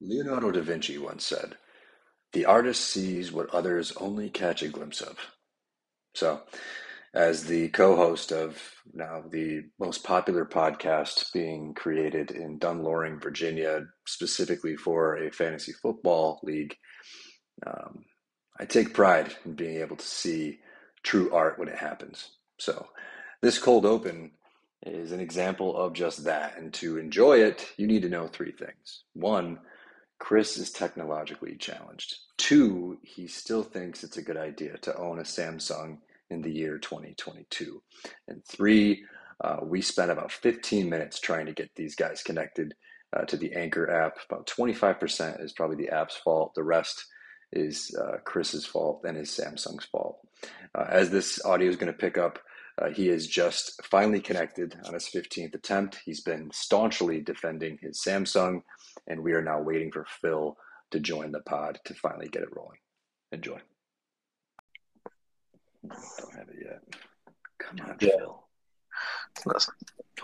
[0.00, 1.56] Leonardo da Vinci once said,
[2.32, 5.18] The artist sees what others only catch a glimpse of.
[6.14, 6.42] So,
[7.12, 8.56] as the co host of
[8.92, 15.72] now the most popular podcast being created in Dunn Loring, Virginia, specifically for a fantasy
[15.72, 16.76] football league,
[17.66, 18.04] um,
[18.58, 20.60] I take pride in being able to see
[21.02, 22.30] true art when it happens.
[22.58, 22.86] So,
[23.42, 24.32] this cold open
[24.82, 26.56] is an example of just that.
[26.56, 29.04] And to enjoy it, you need to know three things.
[29.14, 29.58] One,
[30.20, 32.14] Chris is technologically challenged.
[32.36, 35.98] Two, he still thinks it's a good idea to own a Samsung
[36.30, 37.82] in the year 2022.
[38.28, 39.04] And three,
[39.42, 42.74] uh, we spent about 15 minutes trying to get these guys connected
[43.16, 44.18] uh, to the Anchor app.
[44.30, 46.52] About 25% is probably the app's fault.
[46.54, 47.04] The rest
[47.52, 50.18] is uh, Chris's fault and is Samsung's fault.
[50.74, 52.38] Uh, as this audio is going to pick up,
[52.80, 55.98] uh, he is just finally connected on his 15th attempt.
[56.04, 58.62] He's been staunchly defending his Samsung,
[59.06, 60.56] and we are now waiting for Phil
[60.90, 62.78] to join the pod to finally get it rolling.
[63.32, 63.58] Enjoy.
[65.88, 66.82] Don't have it yet.
[67.58, 68.16] Come on, yeah.
[68.18, 68.44] Phil.
[69.46, 69.74] Listen.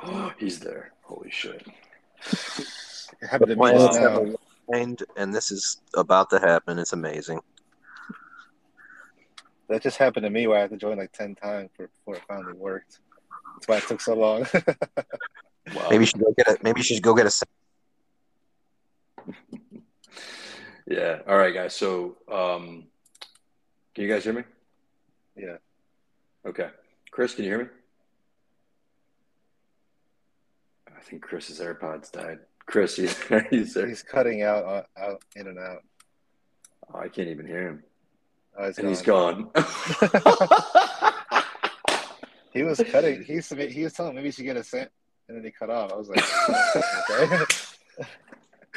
[0.03, 0.93] Oh, he's there.
[1.03, 1.67] Holy shit.
[3.23, 4.35] It happened to me now.
[5.17, 6.79] And this is about to happen.
[6.79, 7.41] It's amazing.
[9.69, 12.23] That just happened to me where I had to join like 10 times before it
[12.29, 13.01] finally worked.
[13.55, 14.47] That's why it took so long.
[15.75, 15.89] wow.
[15.91, 16.63] Maybe you should go get it.
[16.63, 17.47] Maybe you should go get a.
[20.87, 21.21] yeah.
[21.27, 21.75] All right, guys.
[21.75, 22.85] So, um,
[23.95, 24.45] can you guys hear me?
[25.37, 25.57] Yeah.
[26.47, 26.69] Okay.
[27.11, 27.69] Chris, can you hear me?
[30.97, 32.39] I think Chris's AirPods died.
[32.67, 33.17] Chris, he's
[33.51, 35.83] he's, he's cutting out, uh, out, in and out.
[36.93, 37.83] Oh, I can't even hear him.
[38.59, 38.89] Oh, and gone.
[38.89, 39.51] he's gone.
[42.53, 43.23] he was cutting.
[43.25, 44.91] He was, he was telling me maybe he should get a cent,
[45.29, 45.93] and then he cut off.
[45.93, 46.25] I was like,
[47.21, 47.45] okay.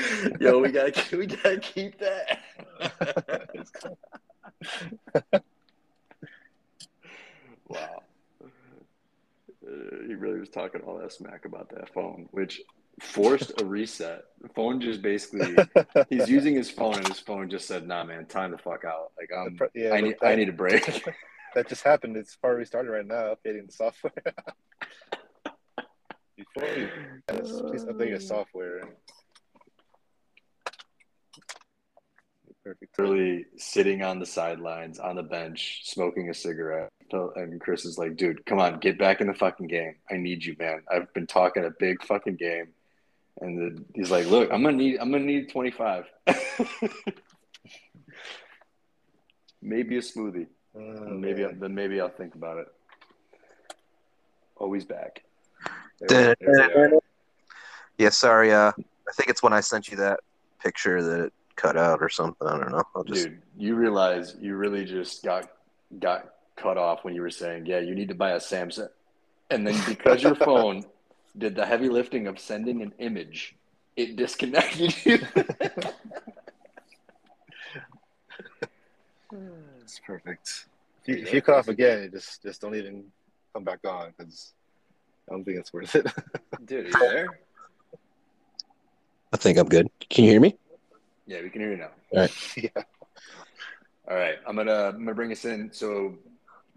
[0.40, 2.40] Yo, we gotta we gotta keep that.
[7.68, 8.04] wow.
[8.42, 8.48] Uh,
[10.08, 12.62] he really was talking all that smack about that phone, which
[13.02, 14.24] forced a reset.
[14.42, 15.58] The phone just basically
[16.10, 19.12] he's using his phone and his phone just said, "Nah, man, time to fuck out."
[19.18, 20.86] Like I'm, yeah, I need, that, I need a break.
[21.56, 22.18] that just happened.
[22.18, 24.14] It's far restarted right now, updating the software.
[26.38, 26.90] Before you,
[27.28, 28.82] please update your software.
[32.70, 32.98] Perfect.
[33.00, 36.92] Really sitting on the sidelines on the bench, smoking a cigarette.
[37.12, 39.96] And Chris is like, dude, come on, get back in the fucking game.
[40.12, 40.84] I need you, man.
[40.92, 42.68] I've been talking a big fucking game
[43.42, 46.06] and the, he's like, "Look, I'm gonna need, I'm gonna need 25.
[49.62, 50.48] maybe a smoothie.
[50.76, 52.68] Oh, maybe, I, then maybe I'll think about it.
[54.56, 55.24] Always back.
[56.08, 56.92] There, there
[57.98, 58.52] yeah, sorry.
[58.52, 60.20] Uh, I think it's when I sent you that
[60.62, 62.48] picture that it cut out or something.
[62.48, 62.84] I don't know.
[62.96, 63.26] I'll just...
[63.26, 65.50] Dude, you realize you really just got
[66.00, 68.90] got cut off when you were saying, "Yeah, you need to buy a Samsung,"
[69.50, 70.84] and then because your phone
[71.38, 73.56] did the heavy lifting of sending an image,
[73.96, 75.20] it disconnected you.
[79.32, 79.46] Hmm.
[79.82, 80.66] It's perfect.
[81.04, 83.04] If you, if you cut off again, just just don't even
[83.54, 84.54] come back on because
[85.30, 86.08] I don't think it's worth it.
[86.66, 87.40] Dude, are you there?
[89.32, 89.88] I think I'm good.
[90.10, 90.58] Can you hear me?
[91.30, 91.92] Yeah, we can hear you now.
[92.12, 92.34] All right.
[92.58, 92.84] yeah.
[94.10, 94.36] All right.
[94.48, 95.72] I'm gonna I'm gonna bring us in.
[95.72, 96.18] So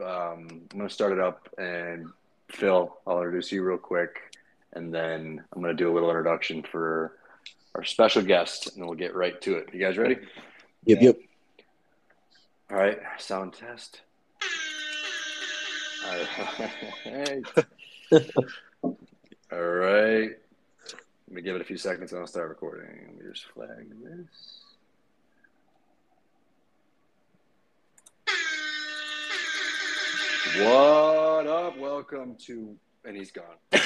[0.01, 2.09] um, I'm gonna start it up and
[2.51, 4.33] Phil, I'll introduce you real quick
[4.75, 7.19] and then I'm going to do a little introduction for
[7.75, 9.69] our special guest, and we'll get right to it.
[9.73, 10.19] You guys ready?
[10.85, 11.17] Yep, yep.
[12.71, 14.01] All right, sound test.
[16.07, 16.17] All
[17.07, 17.43] right.
[19.53, 20.31] All right.
[21.33, 23.07] Let me give it a few seconds and I'll start recording.
[23.07, 24.59] Let me just flag this.
[30.59, 31.79] What up?
[31.79, 32.77] Welcome to
[33.07, 33.47] and he's gone.
[33.73, 33.83] it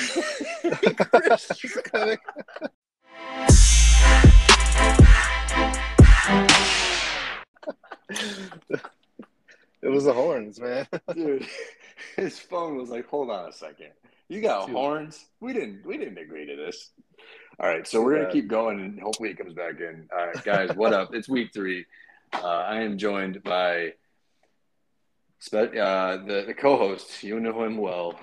[9.85, 10.89] was the horns, man.
[11.15, 11.47] Dude,
[12.17, 13.93] his phone was like, "Hold on a second,
[14.29, 15.25] you got horns?
[15.41, 16.91] We didn't, we didn't agree to this."
[17.59, 20.09] All right, so we're gonna keep going, and hopefully it comes back in.
[20.13, 21.15] All right, guys, what up?
[21.15, 21.87] It's week three.
[22.33, 23.95] Uh, I am joined by
[25.53, 27.23] uh, the, the co-host.
[27.23, 28.19] You know him well,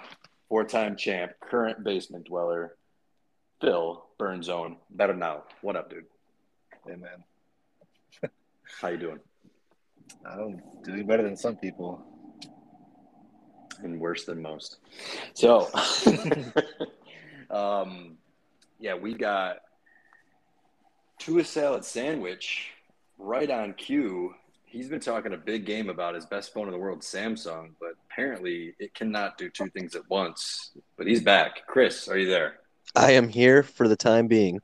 [0.49, 2.75] four-time champ, current basement dweller,
[3.59, 4.75] Phil Burnzone.
[4.91, 5.43] Better now.
[5.61, 6.05] What up, dude?
[6.85, 7.23] Hey, man.
[8.81, 9.19] How you doing?
[10.25, 12.05] I'm doing better than some people.
[13.83, 14.77] And worse than most.
[15.33, 15.69] So,
[17.49, 18.17] um,
[18.79, 19.57] yeah, we got
[21.19, 22.71] Tua salad sandwich,
[23.17, 24.33] right on cue.
[24.65, 27.91] He's been talking a big game about his best phone in the world, Samsung, but
[28.09, 30.71] apparently it cannot do two things at once.
[30.97, 31.67] But he's back.
[31.67, 32.59] Chris, are you there?
[32.95, 34.59] I am here for the time being.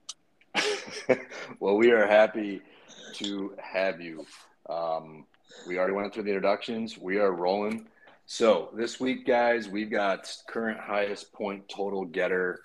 [1.60, 2.62] well, we are happy
[3.16, 4.26] to have you.
[4.70, 5.26] Um,
[5.68, 6.98] we already went through the introductions.
[6.98, 7.88] We are rolling.
[8.32, 12.62] So this week, guys, we've got current highest point total getter,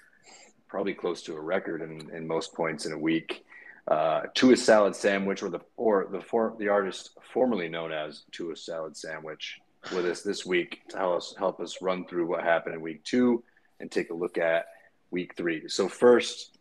[0.68, 3.46] probably close to a record in, in most points in a week.
[3.88, 8.56] Uh, Tua Salad Sandwich, or the or the for, the artist formerly known as Tua
[8.56, 9.58] Salad Sandwich,
[9.94, 13.02] with us this week to help us help us run through what happened in week
[13.02, 13.42] two
[13.80, 14.66] and take a look at
[15.10, 15.66] week three.
[15.68, 16.58] So first,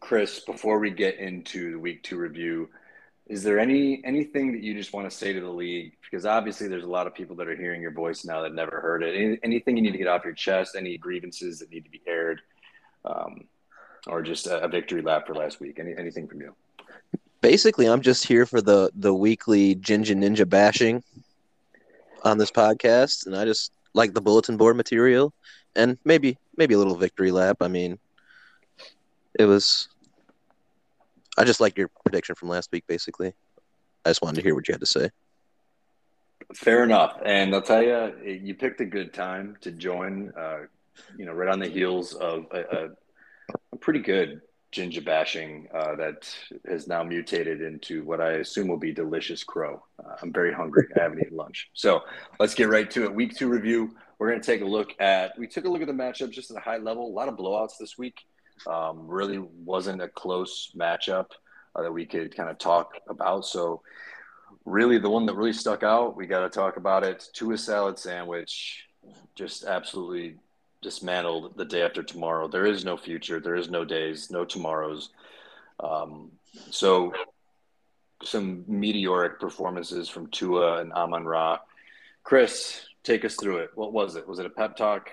[0.00, 2.70] Chris, before we get into the week two review,
[3.28, 5.92] is there any anything that you just want to say to the league?
[6.02, 8.80] Because obviously, there's a lot of people that are hearing your voice now that never
[8.80, 9.16] heard it.
[9.16, 10.76] Any, anything you need to get off your chest?
[10.76, 12.40] Any grievances that need to be aired,
[13.04, 13.48] um,
[14.06, 15.80] or just a, a, victory lap for last week?
[15.80, 16.54] Any, anything from you?
[17.40, 21.02] Basically, I'm just here for the the weekly Ginger Ninja bashing
[22.22, 25.32] on this podcast, and I just like the bulletin board material,
[25.74, 27.56] and maybe maybe a little victory lap.
[27.60, 27.98] I mean,
[29.36, 29.88] it was
[31.36, 33.34] I just like your prediction from last week, basically.
[34.04, 35.10] I just wanted to hear what you had to say.
[36.54, 40.32] Fair enough, and I'll tell you, you picked a good time to join.
[40.38, 40.58] Uh,
[41.18, 42.90] you know, right on the heels of a,
[43.72, 44.40] a, pretty good
[44.72, 46.34] ginger bashing uh, that
[46.66, 49.82] has now mutated into what I assume will be delicious crow.
[50.02, 50.86] Uh, I'm very hungry.
[50.96, 52.02] I haven't eaten lunch, so
[52.38, 53.14] let's get right to it.
[53.14, 53.94] Week two review.
[54.18, 55.38] We're going to take a look at.
[55.38, 57.06] We took a look at the matchup just at a high level.
[57.06, 58.24] A lot of blowouts this week.
[58.66, 61.26] Um, really wasn't a close matchup
[61.74, 63.44] uh, that we could kind of talk about.
[63.44, 63.82] So,
[64.64, 67.28] really, the one that really stuck out, we got to talk about it.
[67.32, 68.86] Tua salad sandwich,
[69.34, 70.36] just absolutely
[70.82, 72.48] dismantled the day after tomorrow.
[72.48, 73.40] There is no future.
[73.40, 75.10] There is no days, no tomorrows.
[75.80, 76.32] Um,
[76.70, 77.12] so,
[78.22, 81.58] some meteoric performances from Tua and Amon Ra.
[82.24, 83.70] Chris, take us through it.
[83.74, 84.26] What was it?
[84.26, 85.10] Was it a pep talk?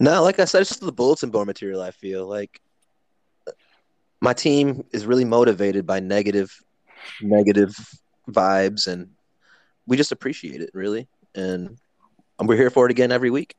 [0.00, 1.80] No, like I said, it's just the bulletin board material.
[1.80, 2.60] I feel like
[4.20, 6.58] my team is really motivated by negative,
[7.20, 7.76] negative
[8.28, 9.10] vibes, and
[9.86, 11.78] we just appreciate it really, and
[12.42, 13.54] we're here for it again every week.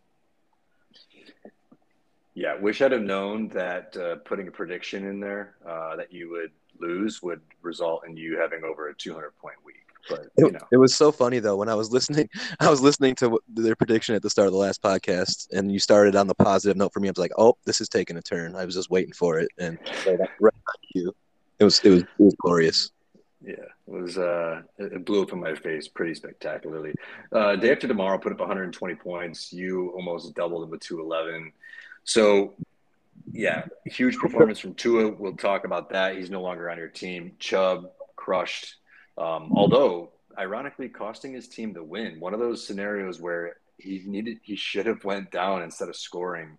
[2.33, 6.29] Yeah, wish I'd have known that uh, putting a prediction in there uh, that you
[6.31, 9.84] would lose would result in you having over a 200 point week.
[10.09, 10.59] But you know.
[10.71, 12.29] it, was so funny though when I was listening.
[12.59, 15.79] I was listening to their prediction at the start of the last podcast, and you
[15.79, 17.07] started on the positive note for me.
[17.07, 19.49] I was like, "Oh, this is taking a turn." I was just waiting for it,
[19.57, 19.77] and
[20.39, 20.53] right
[20.93, 21.13] you.
[21.59, 22.91] It was it was it was glorious.
[23.45, 24.17] Yeah, it was.
[24.17, 26.93] Uh, it blew up in my face pretty spectacularly.
[27.31, 29.53] Uh, day after tomorrow, put up 120 points.
[29.53, 31.51] You almost doubled it with 211.
[32.05, 32.53] So,
[33.31, 35.09] yeah, huge performance from Tua.
[35.09, 36.17] We'll talk about that.
[36.17, 37.33] He's no longer on your team.
[37.37, 38.75] Chubb crushed
[39.17, 42.19] um, although, ironically, costing his team the win.
[42.19, 46.57] One of those scenarios where he needed, he should have went down instead of scoring.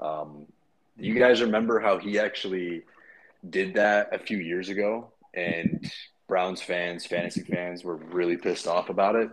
[0.00, 0.46] Um,
[0.96, 2.82] you guys remember how he actually
[3.48, 5.90] did that a few years ago, and
[6.28, 9.30] Browns fans, fantasy fans, were really pissed off about it,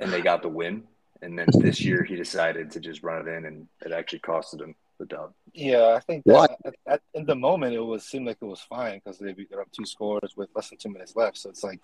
[0.00, 0.84] and they got the win.
[1.22, 4.60] And then this year, he decided to just run it in, and it actually costed
[4.60, 5.32] him the dub.
[5.52, 8.60] Yeah, I think that, at, at, in the moment it was seemed like it was
[8.60, 11.38] fine because they got up two scores with less than two minutes left.
[11.38, 11.80] So it's like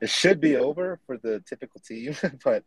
[0.00, 2.64] it should be over for the typical team, but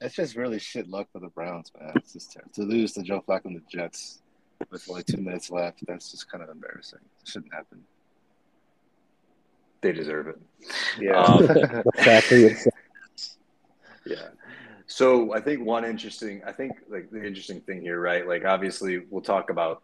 [0.00, 1.92] it's just really shit luck for the Browns, man.
[1.96, 2.52] It's just terrible.
[2.54, 4.20] to lose to Joe Flacco and the Jets
[4.70, 5.84] with only two minutes left.
[5.86, 7.00] That's just kind of embarrassing.
[7.22, 7.82] It shouldn't happen.
[9.80, 10.40] They deserve it.
[11.00, 11.20] Yeah.
[11.20, 11.46] Um,
[14.06, 14.28] yeah.
[14.92, 18.28] So I think one interesting, I think like the interesting thing here, right?
[18.28, 19.82] Like obviously we'll talk about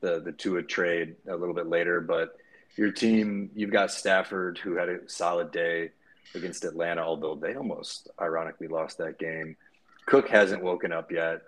[0.00, 2.36] the the Tua trade a little bit later, but
[2.76, 5.92] your team, you've got Stafford who had a solid day
[6.34, 9.56] against Atlanta, although they almost ironically lost that game.
[10.04, 11.40] Cook hasn't woken up yet.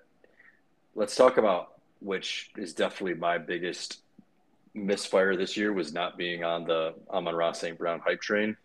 [0.94, 4.00] Let's talk about which is definitely my biggest
[4.72, 7.76] misfire this year was not being on the Amon Ra St.
[7.76, 8.56] Brown hype train.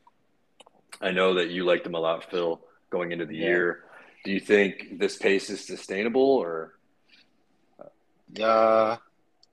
[1.02, 3.48] I know that you liked him a lot, Phil, going into the yeah.
[3.48, 3.84] year.
[4.28, 6.74] Do you think this pace is sustainable or?
[8.38, 8.98] Uh,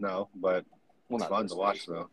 [0.00, 0.64] no, but
[1.09, 2.09] well, it's fun to watch though.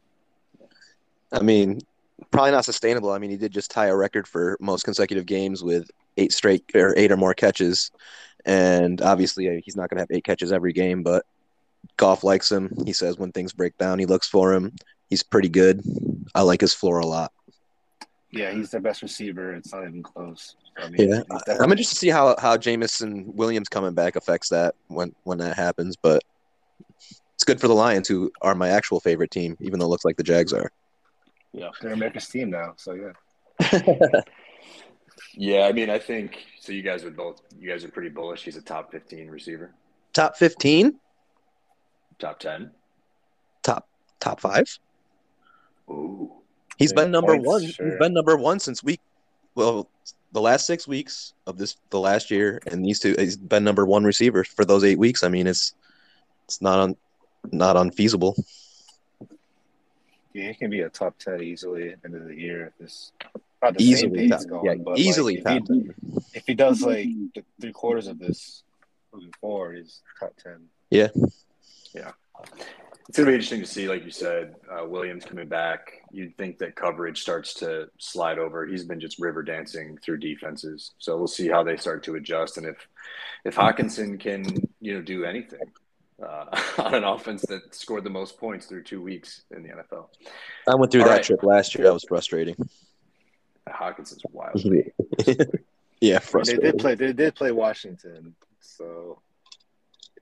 [1.31, 1.81] I mean,
[2.29, 3.09] probably not sustainable.
[3.09, 6.63] I mean, he did just tie a record for most consecutive games with eight straight
[6.75, 7.89] or eight or more catches,
[8.45, 11.01] and obviously uh, he's not going to have eight catches every game.
[11.01, 11.25] But
[11.97, 12.71] Goff likes him.
[12.85, 14.75] He says when things break down, he looks for him.
[15.09, 15.81] He's pretty good.
[16.35, 17.33] I like his floor a lot.
[18.31, 19.53] Yeah, he's their best receiver.
[19.53, 20.55] It's not even close.
[20.77, 21.21] I mean, yeah,
[21.59, 25.57] I'm interested to see how how Jameson Williams coming back affects that when when that
[25.57, 25.97] happens.
[25.97, 26.23] But
[27.35, 30.05] it's good for the Lions, who are my actual favorite team, even though it looks
[30.05, 30.71] like the Jags are.
[31.51, 33.11] Yeah, they're America's team now, so yeah.
[35.33, 36.71] yeah, I mean, I think so.
[36.71, 37.41] You guys would both.
[37.59, 38.43] You guys are pretty bullish.
[38.43, 39.73] He's a top fifteen receiver.
[40.13, 40.99] Top fifteen.
[42.17, 42.71] Top ten.
[43.63, 44.79] Top top five.
[45.89, 46.40] Ooh.
[46.77, 47.67] He's been number points, one.
[47.67, 47.89] Sure.
[47.89, 48.99] He's been number one since week.
[49.55, 49.87] Well,
[50.31, 53.85] the last six weeks of this, the last year, and these two, he's been number
[53.85, 55.23] one receiver for those eight weeks.
[55.23, 55.73] I mean, it's
[56.45, 56.95] it's not un,
[57.51, 58.35] not unfeasible.
[60.33, 62.77] Yeah, he can be a top ten easily at the end of the year if
[62.77, 63.11] this
[63.61, 65.89] not the easily top, yeah, but easily like, if, he,
[66.33, 67.09] if he does like
[67.59, 68.63] three quarters of this
[69.13, 70.67] moving forward, he's top ten.
[70.89, 71.09] Yeah,
[71.93, 72.11] yeah.
[73.09, 76.01] It's gonna be interesting to see, like you said, uh, Williams coming back.
[76.11, 78.65] You'd think that coverage starts to slide over.
[78.65, 82.57] He's been just river dancing through defenses, so we'll see how they start to adjust
[82.57, 82.87] and if
[83.43, 84.45] if Hockenson can
[84.79, 85.59] you know do anything
[86.21, 86.45] uh,
[86.79, 90.07] on an offense that scored the most points through two weeks in the NFL.
[90.67, 91.23] I went through All that right.
[91.23, 91.85] trip last year.
[91.85, 92.55] That was frustrating.
[93.67, 94.63] Hockenson's wild.
[96.01, 96.63] yeah, frustrating.
[96.63, 96.95] They did play.
[96.95, 99.19] They did play Washington, so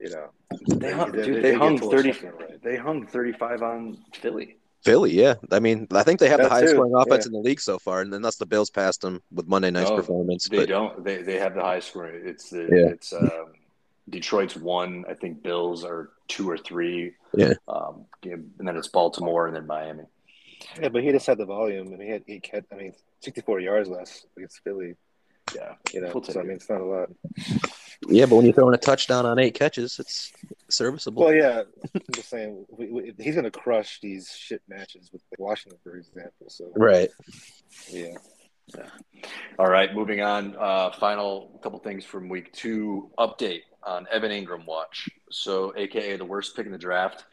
[0.00, 0.30] you know
[0.68, 2.12] they hung, they, dude, they, they hung thirty.
[2.12, 2.62] Right.
[2.62, 4.56] They hung thirty-five on Philly.
[4.82, 5.34] Philly, yeah.
[5.50, 6.76] I mean, I think they have that the highest too.
[6.76, 7.28] scoring offense yeah.
[7.28, 9.90] in the league so far, and then that's the Bills passed them with Monday night's
[9.90, 10.48] no, performance.
[10.48, 10.68] They but...
[10.68, 11.04] don't.
[11.04, 12.22] They they have the highest scoring.
[12.24, 12.92] It's the yeah.
[12.92, 13.52] it's um,
[14.08, 15.04] Detroit's one.
[15.08, 17.12] I think Bills are two or three.
[17.34, 17.54] Yeah.
[17.68, 20.04] Um, and then it's Baltimore and then Miami.
[20.80, 23.60] Yeah, but he just had the volume, and he had he had I mean, sixty-four
[23.60, 24.96] yards less against Philly.
[25.54, 27.08] Yeah, you know, so I mean, it's not a lot.
[28.08, 30.32] Yeah, but when you're throwing a touchdown on eight catches, it's
[30.68, 31.24] serviceable.
[31.24, 31.62] Well, yeah,
[31.94, 35.96] I'm just saying we, we, he's going to crush these shit matches with Washington, for
[35.96, 36.48] example.
[36.48, 37.10] So right,
[37.90, 38.14] yeah.
[38.76, 38.86] Yeah.
[39.58, 40.56] All right, moving on.
[40.56, 43.10] Uh, final couple things from week two.
[43.18, 45.08] Update on Evan Ingram watch.
[45.30, 47.24] So, AKA the worst pick in the draft.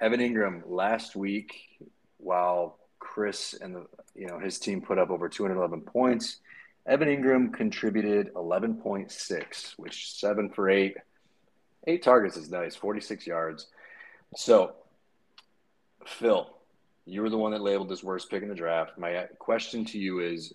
[0.00, 1.54] Evan Ingram last week,
[2.18, 6.38] while Chris and the you know his team put up over 211 points,
[6.86, 10.96] Evan Ingram contributed 11.6, which seven for eight.
[11.86, 13.66] Eight targets is nice, 46 yards.
[14.36, 14.74] So,
[16.06, 16.50] Phil,
[17.06, 18.98] you were the one that labeled this worst pick in the draft.
[18.98, 20.54] My question to you is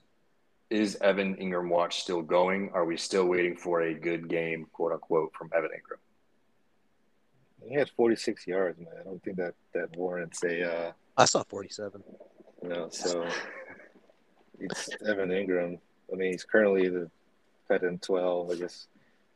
[0.70, 2.72] Is Evan Ingram watch still going?
[2.74, 6.00] Are we still waiting for a good game, quote unquote, from Evan Ingram?
[7.68, 8.94] He had 46 yards, man.
[9.00, 10.88] I don't think that, that warrants a.
[10.88, 12.04] Uh, I saw 47.
[12.64, 13.28] No, so
[14.60, 15.80] it's Evan Engram.
[16.12, 17.10] I mean, he's currently the
[17.68, 18.52] tight end twelve.
[18.52, 18.88] I guess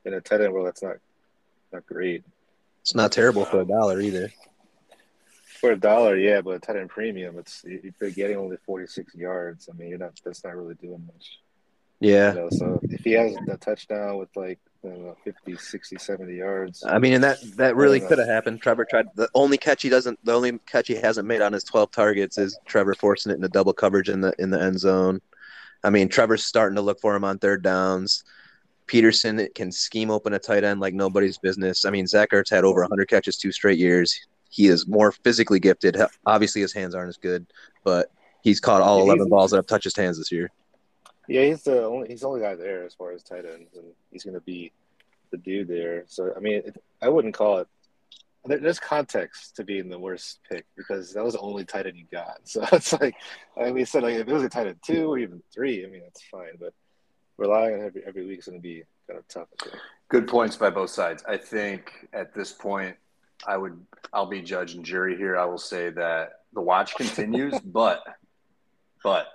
[0.06, 0.98] in a tight end world, that's not
[1.72, 2.24] not great.
[2.82, 4.32] It's not terrible for a dollar either.
[5.60, 9.16] For a dollar, yeah, but tight end premium, it's if you're getting only forty six
[9.16, 9.70] yards.
[9.72, 10.20] I mean, you're not.
[10.24, 11.40] That's not really doing much.
[12.00, 12.34] Yeah.
[12.34, 16.84] You know, so if he has a touchdown with like know, 50, 60, 70 yards.
[16.86, 18.62] I mean, and that that really could have happened.
[18.62, 21.64] Trevor tried the only catch he doesn't the only catch he hasn't made on his
[21.64, 25.22] 12 targets is Trevor forcing it into double coverage in the in the end zone.
[25.84, 28.24] I mean, Trevor's starting to look for him on third downs.
[28.88, 31.86] Pederson can scheme open a tight end like nobody's business.
[31.86, 34.28] I mean, Zach Ertz had over 100 catches two straight years.
[34.50, 35.98] He is more physically gifted.
[36.26, 37.46] Obviously, his hands aren't as good,
[37.84, 38.12] but
[38.44, 40.52] he's caught all 11 balls that have touched his hands this year.
[41.28, 43.86] Yeah, he's the only he's the only guy there as far as tight ends, and
[44.12, 44.72] he's going to be
[45.32, 46.04] the dude there.
[46.08, 47.68] So I mean, it, I wouldn't call it
[48.46, 52.06] there's context to being the worst pick because that was the only tight end you
[52.12, 52.40] got.
[52.46, 53.16] So it's like,
[53.60, 55.90] I mean, said like if it was a tight end two or even three, I
[55.90, 56.58] mean that's fine.
[56.60, 56.74] But
[57.38, 59.48] relying on every every week is going to be kind of tough.
[60.10, 61.24] Good points by both sides.
[61.28, 62.98] I think at this point,
[63.48, 63.80] I would
[64.12, 65.38] I'll be judge and jury here.
[65.38, 68.04] I will say that the watch continues, but
[69.04, 69.28] but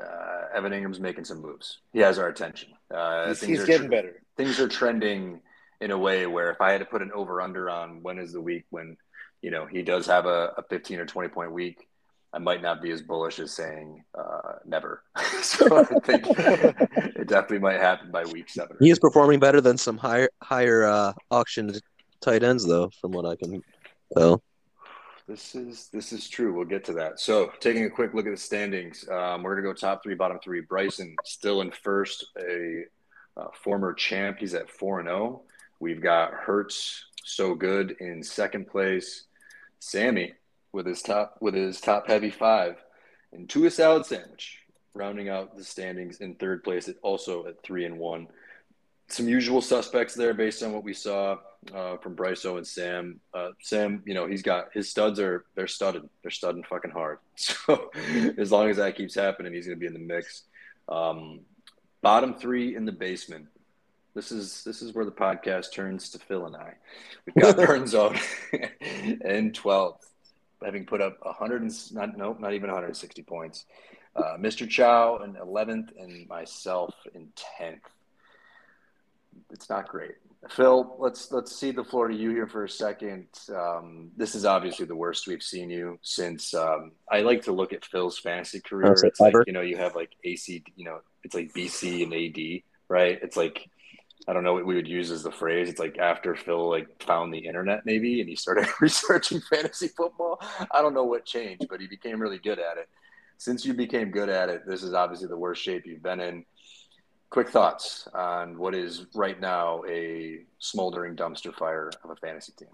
[0.00, 1.78] uh, Evan Ingram's making some moves.
[1.92, 2.70] He has our attention.
[2.90, 4.22] Uh, he's, he's getting better.
[4.36, 5.40] Things are trending
[5.80, 8.32] in a way where if I had to put an over under on when is
[8.32, 8.96] the week when,
[9.42, 11.86] you know, he does have a, a 15 or 20 point week,
[12.32, 15.02] I might not be as bullish as saying uh, never.
[15.42, 18.76] so I think it definitely might happen by week seven.
[18.80, 21.80] He is performing better than some higher higher uh, auctioned
[22.20, 23.62] tight ends, though, from what I can
[24.16, 24.42] tell.
[25.26, 26.54] This is this is true.
[26.54, 27.18] We'll get to that.
[27.20, 30.38] So, taking a quick look at the standings, um, we're gonna go top three, bottom
[30.42, 30.60] three.
[30.60, 32.82] Bryson still in first, a
[33.36, 34.38] uh, former champ.
[34.38, 35.42] He's at four and zero.
[35.80, 39.24] We've got Hertz so good in second place.
[39.78, 40.32] Sammy
[40.72, 42.76] with his top with his top heavy five,
[43.32, 44.58] and Tua salad sandwich
[44.94, 46.88] rounding out the standings in third place.
[46.88, 48.28] It also at three and one.
[49.08, 51.36] Some usual suspects there based on what we saw
[51.72, 53.20] uh, from Bryso and Sam.
[53.32, 56.08] Uh, Sam, you know, he's got his studs are they're studded.
[56.22, 57.18] They're studding fucking hard.
[57.36, 57.90] So
[58.38, 60.44] as long as that keeps happening, he's going to be in the mix.
[60.88, 61.40] Um,
[62.00, 63.46] bottom three in the basement
[64.16, 66.72] This is this is where the podcast turns to Phil and I.
[67.26, 68.18] We've got Burn Zone
[68.80, 70.06] in 12th,
[70.64, 73.66] having put up 100 and not nope, not even 160 points.
[74.16, 74.66] Uh, Mr.
[74.66, 77.28] Chow in 11th, and myself in
[77.60, 77.80] 10th.
[79.50, 80.14] It's not great.
[80.48, 83.26] Phil, let's let's cede the floor to you here for a second.
[83.54, 86.54] Um, this is obviously the worst we've seen you since.
[86.54, 88.92] Um, I like to look at Phil's fantasy career.
[88.92, 92.62] It's like you know you have like AC, you know, it's like BC and AD,
[92.88, 93.18] right?
[93.22, 93.68] It's like
[94.28, 95.68] I don't know what we would use as the phrase.
[95.68, 100.40] It's like after Phil like found the internet maybe and he started researching fantasy football.
[100.70, 102.88] I don't know what changed, but he became really good at it.
[103.38, 106.44] Since you became good at it, this is obviously the worst shape you've been in.
[107.28, 112.68] Quick thoughts on what is right now a smoldering dumpster fire of a fantasy team.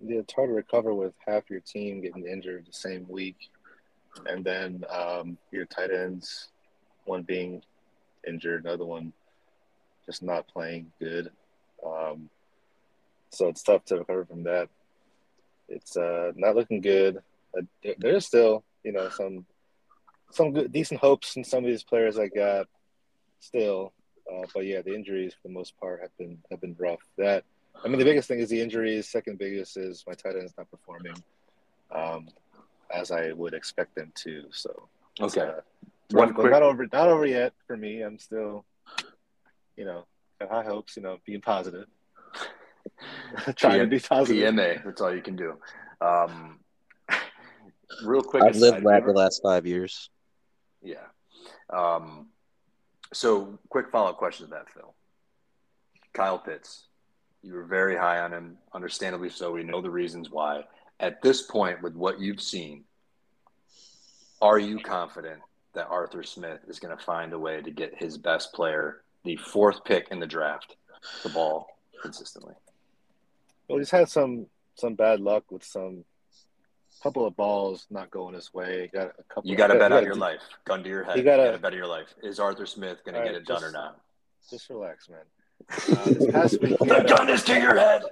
[0.00, 3.36] Yeah, it's hard to recover with half your team getting injured the same week,
[4.26, 6.48] and then um, your tight ends,
[7.04, 7.62] one being
[8.26, 9.12] injured, another one
[10.06, 11.30] just not playing good.
[11.84, 12.30] Um,
[13.30, 14.68] so it's tough to recover from that.
[15.68, 17.18] It's uh, not looking good.
[17.56, 17.62] Uh,
[17.98, 19.46] there's still, you know, some
[20.30, 22.66] some good, decent hopes in some of these players I got
[23.40, 23.92] still.
[24.30, 27.00] Uh, but yeah, the injuries for the most part have been have been rough.
[27.18, 27.44] That
[27.84, 29.08] I mean, the biggest thing is the injuries.
[29.08, 31.14] Second biggest is my tight end is not performing
[31.94, 32.28] um,
[32.92, 34.44] as I would expect them to.
[34.50, 34.88] So
[35.20, 35.60] okay, uh,
[36.10, 36.52] one quick...
[36.52, 38.02] not over not over yet for me.
[38.02, 38.64] I'm still
[39.76, 40.06] you know,
[40.40, 41.86] have high hopes, you know, being positive.
[43.56, 44.54] Trying to be positive.
[44.54, 45.54] PMA, that's all you can do.
[46.00, 46.60] Um,
[48.04, 50.10] real quick, I've lived that the last five years.
[50.82, 51.06] Yeah.
[51.72, 52.28] Um,
[53.12, 54.94] so, quick follow up question to that, Phil.
[56.12, 56.86] Kyle Pitts,
[57.42, 59.52] you were very high on him, understandably so.
[59.52, 60.64] We know the reasons why.
[61.00, 62.84] At this point, with what you've seen,
[64.40, 65.40] are you confident
[65.74, 69.36] that Arthur Smith is going to find a way to get his best player the
[69.36, 70.76] fourth pick in the draft
[71.22, 71.66] the ball
[72.00, 72.54] consistently.
[73.68, 76.04] Well, he's had some some bad luck with some
[77.02, 78.90] couple of balls not going his way.
[78.92, 79.50] Got a couple.
[79.50, 80.40] You got to bet on your life.
[80.64, 81.16] Gun to your head.
[81.16, 82.14] You got to bet on your life.
[82.22, 84.00] Is Arthur Smith going right, to get it just, done or not?
[84.50, 85.20] Just relax, man.
[85.70, 88.02] Uh, this past week, the gun is to your head.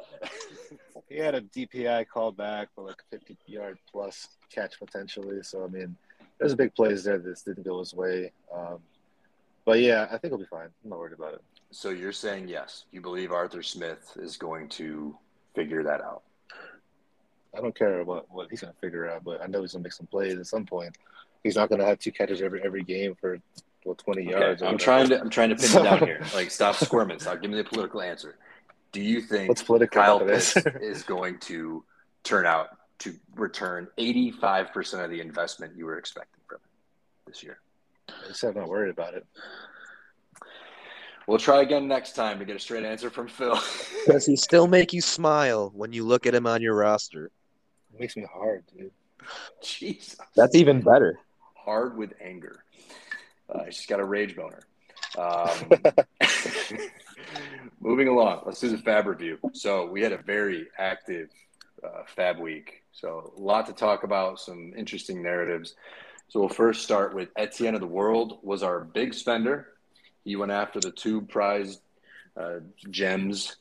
[1.08, 5.42] he had a DPI call back for like 50 yard plus catch potentially.
[5.42, 5.96] So I mean,
[6.38, 8.32] there's a big plays there that didn't go his way.
[8.54, 8.78] Um,
[9.64, 10.68] but yeah, I think he'll be fine.
[10.84, 11.42] I'm not worried about it.
[11.70, 15.16] So you're saying yes, you believe Arthur Smith is going to
[15.54, 16.22] figure that out.
[17.56, 19.82] I don't care what what he's going to figure out, but I know he's going
[19.82, 20.96] to make some plays at some point.
[21.42, 23.38] He's not going to have two catches every every game for
[23.84, 24.62] well, 20 yards.
[24.62, 26.22] I'm trying to I'm trying to pin you down here.
[26.34, 27.18] Like stop squirming.
[27.18, 27.42] Stop.
[27.42, 28.36] Give me the political answer.
[28.92, 31.84] Do you think What's political Kyle Pitts is going to
[32.24, 36.70] turn out to return 85% of the investment you were expecting from him
[37.26, 37.58] this year?
[38.08, 39.26] I said I'm not worried about it.
[41.26, 43.58] We'll try again next time to get a straight answer from Phil.
[44.06, 47.30] Does he still make you smile when you look at him on your roster?
[47.94, 48.90] It makes me hard, dude.
[49.62, 50.16] Jesus.
[50.34, 51.18] That's even better.
[51.54, 52.64] Hard with anger.
[53.48, 54.62] Uh, she's got a rage boner.
[55.16, 55.70] Um,
[57.80, 59.38] moving along, let's do the Fab review.
[59.52, 61.28] So we had a very active
[61.84, 62.82] uh, Fab week.
[62.92, 65.74] So a lot to talk about, some interesting narratives.
[66.32, 69.68] So we'll first start with Etienne of the World was our big spender.
[70.24, 71.82] He went after the two prized
[72.38, 73.56] uh, gems,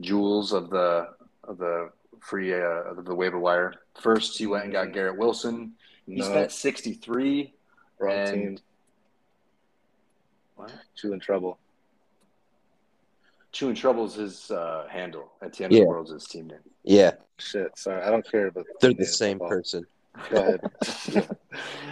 [0.00, 1.08] jewels of the
[1.42, 3.74] of the free uh, of the waiver wire.
[4.00, 5.72] First, he went and got Garrett Wilson.
[6.06, 6.24] He no.
[6.26, 7.54] spent sixty three.
[7.98, 8.32] Wrong and...
[8.32, 8.58] team.
[10.54, 10.72] What?
[10.94, 11.58] Chew in trouble.
[13.50, 15.32] Two in trouble is his uh, handle.
[15.42, 15.78] Etienne yeah.
[15.78, 16.60] of the World is his team name.
[16.84, 17.14] Yeah.
[17.38, 17.76] Shit.
[17.76, 18.66] Sorry, I don't care about.
[18.80, 19.84] They're the same person.
[20.30, 20.60] Go ahead.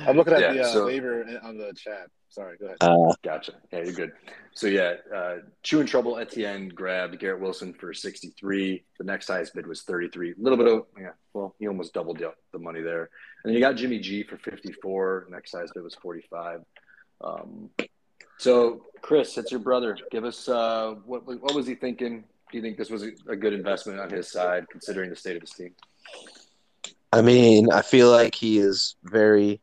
[0.07, 2.09] I'm looking at yeah, the uh, so, waiver on the chat.
[2.29, 2.77] Sorry, go ahead.
[2.81, 3.55] Uh, gotcha.
[3.73, 4.13] Yeah, you're good.
[4.55, 8.85] So yeah, uh, Chew in Trouble Etienne grabbed Garrett Wilson for 63.
[8.99, 10.33] The next highest bid was 33.
[10.33, 11.11] A little bit of yeah.
[11.33, 13.11] Well, he almost doubled the, the money there.
[13.43, 15.29] And then you got Jimmy G for 54.
[15.31, 16.61] Next highest bid was 45.
[17.23, 17.71] Um,
[18.39, 19.99] so Chris, it's your brother.
[20.11, 22.25] Give us uh, what what was he thinking?
[22.51, 25.37] Do you think this was a, a good investment on his side, considering the state
[25.37, 25.73] of his team?
[27.13, 29.61] I mean, I feel like he is very,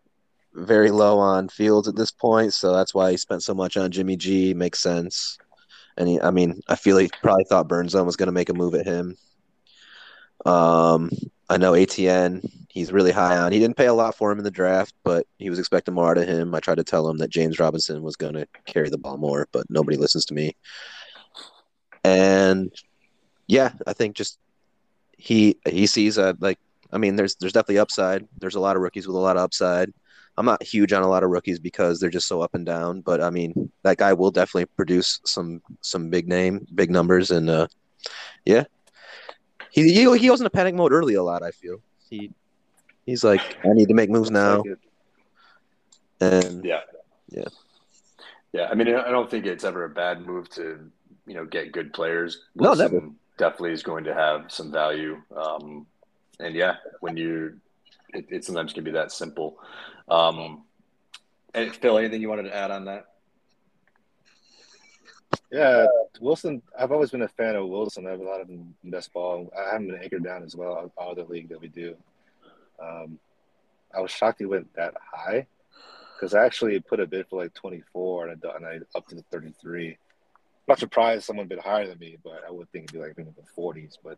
[0.54, 3.92] very low on Fields at this point, so that's why he spent so much on
[3.92, 4.54] Jimmy G.
[4.54, 5.38] Makes sense.
[5.96, 8.54] And he, I mean, I feel he probably thought Burnzone was going to make a
[8.54, 9.16] move at him.
[10.46, 11.10] Um,
[11.50, 13.52] I know Etienne, he's really high on.
[13.52, 16.12] He didn't pay a lot for him in the draft, but he was expecting more
[16.12, 16.54] out of him.
[16.54, 19.48] I tried to tell him that James Robinson was going to carry the ball more,
[19.52, 20.56] but nobody listens to me.
[22.04, 22.72] And
[23.48, 24.38] yeah, I think just
[25.18, 26.60] he he sees a like
[26.92, 28.28] I mean, there's there's definitely upside.
[28.40, 29.94] There's a lot of rookies with a lot of upside.
[30.38, 33.02] I'm not huge on a lot of rookies because they're just so up and down.
[33.02, 37.50] But I mean, that guy will definitely produce some some big name, big numbers, and
[37.50, 37.68] uh,
[38.46, 38.66] yeah,
[39.72, 41.44] he he he was in a panic mode early a lot.
[41.44, 42.32] I feel he
[43.06, 44.64] he's like, I need to make moves now,
[46.22, 46.82] and Yeah.
[47.30, 47.48] Yeah.
[48.54, 48.68] Yeah.
[48.70, 50.90] I mean, I don't think it's ever a bad move to,
[51.26, 52.46] you know, get good players.
[52.56, 53.10] No, Wilson never.
[53.38, 55.22] Definitely is going to have some value.
[55.36, 55.86] Um,
[56.40, 57.60] and yeah, when you,
[58.14, 59.58] it, it sometimes can be that simple.
[60.08, 60.64] Um,
[61.54, 63.08] and Phil, anything you wanted to add on that?
[65.52, 65.86] Yeah,
[66.20, 66.62] Wilson.
[66.78, 68.06] I've always been a fan of Wilson.
[68.06, 69.52] I have a lot of him in best ball.
[69.58, 70.92] I haven't been anchored down as well.
[70.98, 71.96] All the league that we do.
[72.82, 73.18] Um,
[73.96, 75.48] I was shocked he went that high
[76.16, 79.16] because I actually put a bid for like 24 and I, and I up to
[79.16, 79.98] the 33.
[80.68, 83.26] not surprised someone bid higher than me, but I would think it'd be like in
[83.26, 83.98] the 40s.
[84.04, 84.18] But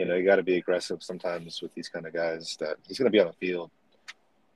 [0.00, 2.56] you know, you got to be aggressive sometimes with these kind of guys.
[2.58, 3.70] That he's going to be on the field,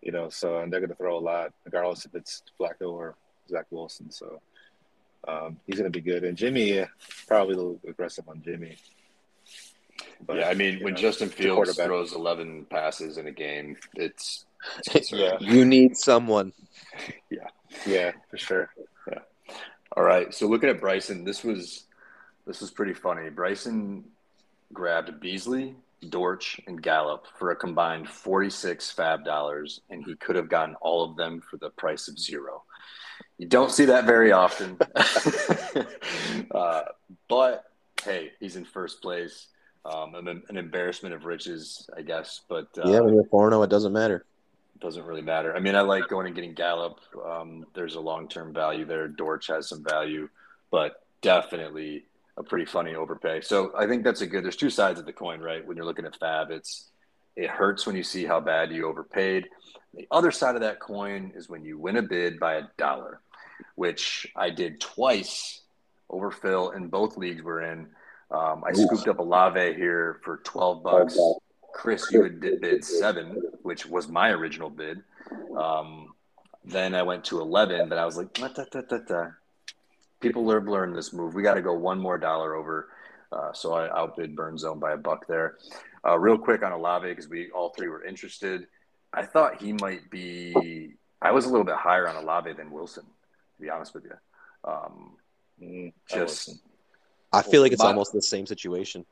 [0.00, 0.30] you know.
[0.30, 3.14] So and they're going to throw a lot, regardless if it's Flacco or
[3.50, 4.10] Zach Wilson.
[4.10, 4.40] So
[5.28, 6.24] um, he's going to be good.
[6.24, 6.86] And Jimmy, uh,
[7.26, 8.78] probably a little aggressive on Jimmy.
[10.26, 10.48] But, yeah.
[10.48, 14.46] I mean, when know, Justin it's Fields throws 11 passes in a game, it's,
[14.94, 15.12] it's.
[15.12, 15.36] Yeah.
[15.40, 16.54] you need someone.
[17.30, 17.48] yeah,
[17.86, 18.70] Yeah, for sure.
[19.12, 19.18] Yeah.
[19.94, 20.32] All right.
[20.32, 21.84] So looking at Bryson, this was
[22.46, 23.28] this was pretty funny.
[23.28, 24.04] Bryson
[24.74, 25.76] grabbed Beasley,
[26.10, 31.02] Dortch, and Gallup for a combined forty-six fab dollars, and he could have gotten all
[31.08, 32.64] of them for the price of zero.
[33.38, 34.76] You don't see that very often,
[36.50, 36.82] uh,
[37.28, 37.64] but
[38.02, 39.48] hey, he's in first place.
[39.86, 43.62] Um, an, an embarrassment of riches, I guess, but uh, yeah, when you're four zero,
[43.62, 44.24] it doesn't matter.
[44.80, 45.54] doesn't really matter.
[45.54, 47.00] I mean, I like going and getting Gallup.
[47.22, 49.08] Um, there's a long term value there.
[49.08, 50.28] Dortch has some value,
[50.70, 53.40] but definitely a pretty funny overpay.
[53.42, 54.44] So I think that's a good.
[54.44, 55.66] There's two sides of the coin, right?
[55.66, 56.90] When you're looking at Fab, it's
[57.36, 59.48] it hurts when you see how bad you overpaid.
[59.94, 63.20] The other side of that coin is when you win a bid by a dollar,
[63.74, 65.60] which I did twice
[66.10, 67.88] over Phil in both leagues we're in.
[68.30, 68.86] Um, I Oof.
[68.86, 71.18] scooped up Olave here for 12 bucks.
[71.72, 75.02] Chris, you had bid, bid seven, which was my original bid.
[75.56, 76.14] Um,
[76.64, 79.26] then I went to 11, but I was like, da, da, da.
[80.24, 81.34] People have learned this move.
[81.34, 82.88] We got to go one more dollar over.
[83.30, 85.58] Uh, so I outbid Burn Zone by a buck there.
[86.06, 88.66] Uh, real quick on Olave, because we all three were interested.
[89.12, 93.04] I thought he might be, I was a little bit higher on Olave than Wilson,
[93.04, 94.16] to be honest with you.
[94.64, 95.16] Um,
[95.62, 96.60] Mm, just, wasn't.
[97.32, 99.06] I feel like it's My- almost the same situation.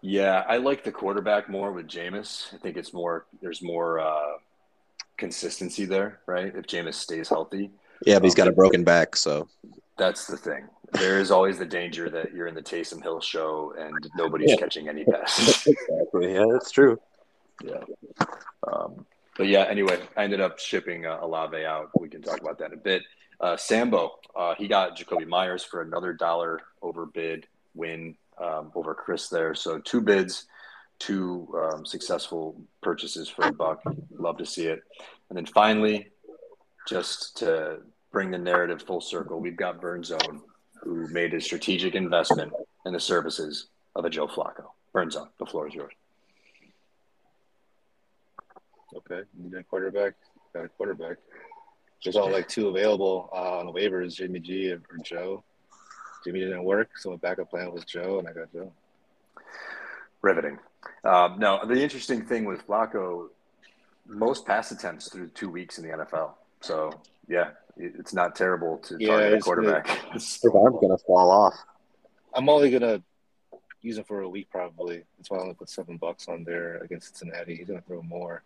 [0.00, 2.52] Yeah, I like the quarterback more with Jameis.
[2.54, 4.38] I think it's more there's more uh,
[5.18, 6.46] consistency there, right?
[6.56, 7.70] If Jameis stays healthy,
[8.06, 9.48] Yeah, but he's got a broken back, so
[9.96, 10.64] that's the thing.
[10.92, 14.56] There is always the danger that you're in the Taysom Hill show and nobody's Yeah.
[14.56, 15.66] catching any passes.
[15.66, 16.34] exactly.
[16.34, 17.00] Yeah, that's true.
[17.64, 17.78] yeah.
[18.70, 21.88] Um, but yeah, anyway, I ended up shipping uh, Olave out.
[21.98, 23.02] We can talk about that in a bit.
[23.40, 28.94] Uh, Sambo, uh, he got Jakobi Meyers for another dollar over bid win um, over
[28.94, 29.54] Chris there.
[29.54, 30.46] So two bids,
[30.98, 33.82] two um, successful purchases for a buck.
[34.10, 34.82] Love to see it.
[35.30, 36.08] And then finally,
[36.86, 37.78] just to
[38.12, 40.42] bring the narrative full circle, we've got Burn Zone,
[40.82, 42.52] who made a strategic investment
[42.86, 44.66] in the services of a Joe Flacco.
[44.92, 45.92] Burn Zone, the floor is yours.
[48.94, 50.12] Okay, need a quarterback.
[50.52, 51.16] Got a quarterback.
[52.04, 55.42] There's all like two available uh, on the waivers: Jimmy G or Joe.
[56.24, 58.70] Jimmy didn't work, so my backup plan was Joe, and I got Joe.
[60.20, 60.58] Riveting.
[61.04, 63.28] Um, no, the interesting thing with Flacco,
[64.06, 66.32] most pass attempts through two weeks in the NFL.
[66.60, 69.88] So yeah, it's not terrible to Yeah, target a it's quarterback.
[70.14, 71.54] I'm gonna fall off.
[72.34, 73.02] I'm only gonna
[73.80, 75.02] use him for a week probably.
[75.18, 77.56] That's why I only put seven bucks on there against Cincinnati.
[77.56, 78.42] He's gonna throw more,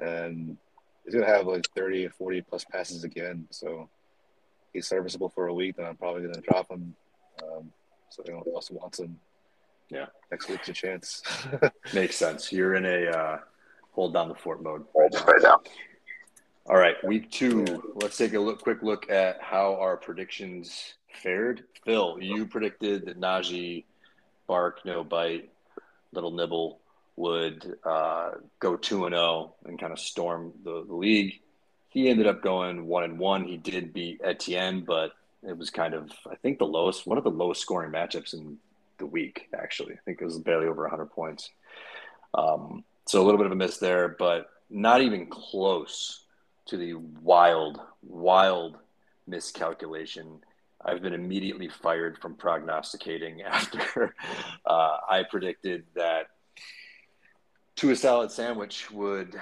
[0.00, 0.56] and
[1.04, 3.46] he's gonna have like 30 or 40 plus passes again.
[3.50, 3.88] So
[4.72, 5.76] he's serviceable for a week.
[5.76, 6.94] Then I'm probably gonna drop him.
[7.42, 7.70] Um,
[8.10, 9.18] so they don't also want him.
[9.88, 10.06] Yeah.
[10.32, 11.22] next week's a chance.
[11.94, 12.50] Makes sense.
[12.50, 13.38] You're in a uh,
[13.92, 15.12] hold down the fort mode right
[15.42, 15.60] now.
[16.68, 17.92] All right, week two.
[17.94, 21.62] Let's take a look, quick look at how our predictions fared.
[21.84, 23.84] Phil, you predicted that Najee,
[24.48, 25.48] bark no bite,
[26.12, 26.80] little nibble
[27.14, 31.40] would uh, go two and zero and kind of storm the, the league.
[31.88, 33.44] He ended up going one and one.
[33.44, 35.12] He did beat Etienne, but
[35.46, 38.58] it was kind of I think the lowest, one of the lowest scoring matchups in
[38.98, 39.48] the week.
[39.56, 41.48] Actually, I think it was barely over 100 points.
[42.34, 46.24] Um, so a little bit of a miss there, but not even close
[46.66, 48.78] to the wild, wild
[49.26, 50.40] miscalculation.
[50.84, 54.14] I've been immediately fired from prognosticating after
[54.64, 56.28] uh, I predicted that
[57.76, 59.38] Tua salad sandwich would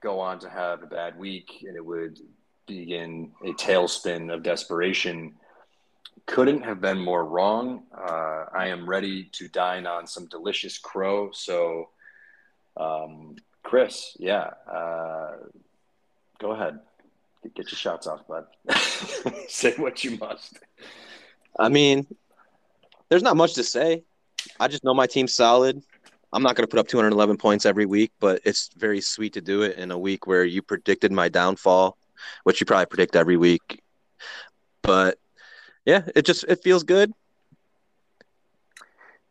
[0.00, 2.18] go on to have a bad week and it would
[2.66, 5.34] begin a tailspin of desperation.
[6.26, 7.82] Couldn't have been more wrong.
[7.96, 11.30] Uh, I am ready to dine on some delicious crow.
[11.32, 11.90] So,
[12.76, 15.32] um, Chris, yeah, uh,
[16.42, 16.80] go ahead.
[17.42, 18.46] Get, get your shots off, bud.
[19.48, 20.58] Say what you must.
[21.58, 22.06] I mean,
[23.08, 24.02] there's not much to say.
[24.58, 25.82] I just know my team's solid.
[26.32, 29.40] I'm not going to put up 211 points every week, but it's very sweet to
[29.40, 31.96] do it in a week where you predicted my downfall,
[32.44, 33.82] which you probably predict every week.
[34.82, 35.18] But
[35.84, 37.12] yeah, it just it feels good.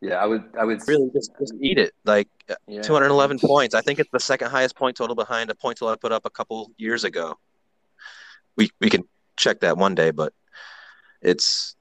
[0.01, 1.93] Yeah, I would I would Really, just, just eat it.
[2.05, 2.27] Like
[2.67, 2.81] yeah.
[2.81, 3.75] 211 points.
[3.75, 6.25] I think it's the second highest point total behind a point total I put up
[6.25, 7.37] a couple years ago.
[8.57, 9.03] We we can
[9.37, 10.33] check that one day, but
[11.21, 11.75] it's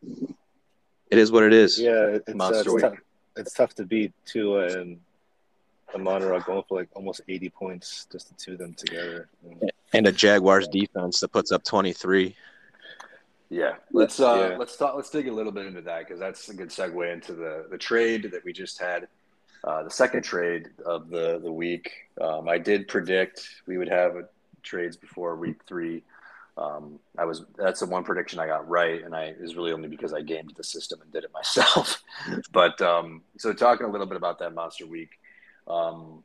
[1.11, 1.81] it is what it is.
[1.81, 2.83] Yeah, it- it's, uh, it's, week.
[2.83, 2.99] tough,
[3.37, 5.01] it's tough to beat Tua and
[5.95, 9.29] Amon Ra going for like almost 80 points, just the two of them together.
[9.93, 12.37] And a Jaguars defense that puts up 23.
[13.51, 14.57] Yeah, let's uh, Yeah.
[14.59, 14.95] let's talk.
[14.95, 17.79] Let's dig a little bit into that because that's a good segue into the the
[17.79, 19.09] trade that we just had,
[19.65, 21.91] uh, the second trade of the the week.
[22.21, 24.15] Um, I did predict we would have
[24.63, 26.05] trades before week three.
[26.57, 29.73] Um, I was that's the one prediction I got right, and I it was really
[29.73, 32.03] only because I gamed the system and did it myself.
[32.53, 35.11] but um, so talking a little bit about that monster week.
[35.67, 36.23] Um,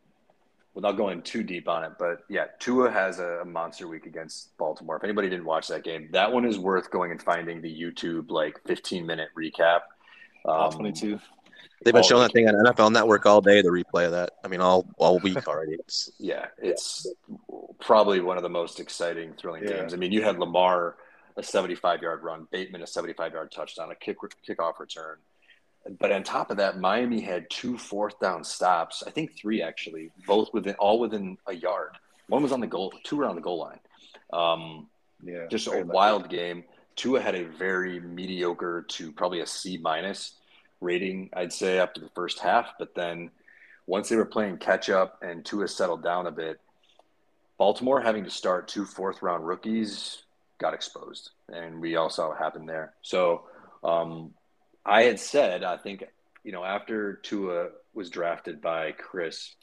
[0.76, 4.56] without going too deep on it, but yeah, Tua has a, a monster week against
[4.58, 4.98] Baltimore.
[4.98, 8.30] If anybody didn't watch that game, that one is worth going and finding the YouTube
[8.30, 9.80] like 15 minute recap.
[10.46, 11.18] Um, 22.
[11.84, 13.62] They've been Oh, showing that thing on NFL Network all day.
[13.62, 14.32] The replay of that.
[14.44, 15.74] I mean, all all week already.
[15.74, 17.08] It's, Yeah, it's
[17.80, 19.78] probably one of the most exciting, thrilling Yeah.
[19.78, 19.94] games.
[19.94, 20.98] I mean, you had Lamar
[21.38, 25.18] a 75 yard run, Bateman a 75 yard touchdown, a kick kickoff return.
[26.00, 29.04] But on top of that, Miami had two fourth down stops.
[29.06, 31.92] I think three actually, both within all within a yard.
[32.28, 33.80] One was on the goal, two were on the goal line.
[34.34, 34.90] Um,
[35.24, 35.48] Yeah.
[35.50, 35.84] just a lucky.
[35.84, 36.64] wild game.
[36.96, 40.34] Tua had a very mediocre to probably a C minus
[40.82, 42.74] rating, I'd say, after the first half.
[42.80, 43.30] But then
[43.86, 46.60] once they were playing catch up and Tua settled down a bit,
[47.58, 50.24] Baltimore having to start two fourth round rookies
[50.58, 51.32] got exposed.
[51.50, 52.94] And we all saw what happened there.
[53.02, 53.44] So
[53.84, 54.34] um,
[54.86, 56.04] I had said, I think,
[56.44, 59.56] you know, after Tua was drafted by Chris,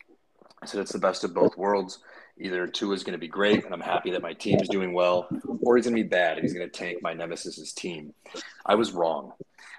[0.62, 2.00] I said it's the best of both worlds.
[2.38, 4.92] Either Tua is going to be great, and I'm happy that my team is doing
[4.92, 5.28] well,
[5.60, 8.14] or he's going to be bad, and he's going to tank my nemesis's team.
[8.64, 9.32] I was wrong.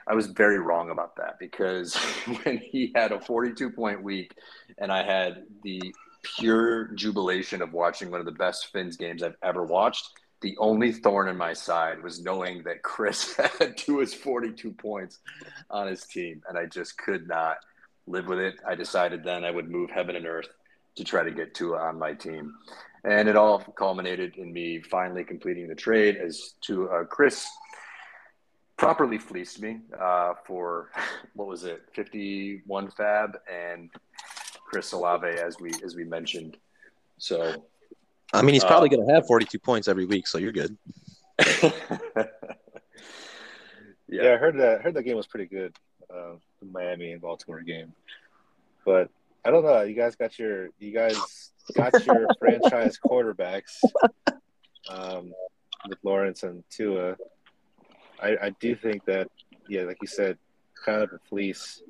[0.08, 1.96] I was very wrong about that because
[2.44, 4.34] when he had a 42 point week,
[4.78, 5.82] and I had the
[6.38, 10.10] pure jubilation of watching one of the best Finns games I've ever watched.
[10.44, 15.20] The only thorn in my side was knowing that Chris had Tua's 42 points
[15.70, 17.58] on his team, and I just could not
[18.08, 18.56] live with it.
[18.68, 20.50] I decided then I would move heaven and earth
[20.98, 22.54] to try to get Tua on my team.
[23.06, 27.48] And it all culminated in me finally completing the trade as to uh, Chris
[28.76, 30.90] properly fleeced me uh, for
[31.36, 33.90] what was it, 51 fab and
[34.66, 36.58] Chris Olave as we as we mentioned.
[37.18, 37.64] So
[38.34, 40.78] I mean, he's probably Uh, going to have 42 points every week, so you're good.
[44.10, 44.82] Yeah, yeah, I heard that.
[44.82, 45.76] Heard that game was pretty good,
[46.14, 47.94] uh, the Miami and Baltimore game.
[48.86, 49.10] But
[49.44, 49.82] I don't know.
[49.82, 51.18] You guys got your you guys
[51.76, 53.82] got your franchise quarterbacks
[54.88, 55.34] um,
[55.90, 57.16] with Lawrence and Tua.
[58.22, 59.30] I, I do think that
[59.68, 60.38] yeah, like you said,
[60.86, 61.82] kind of a fleece.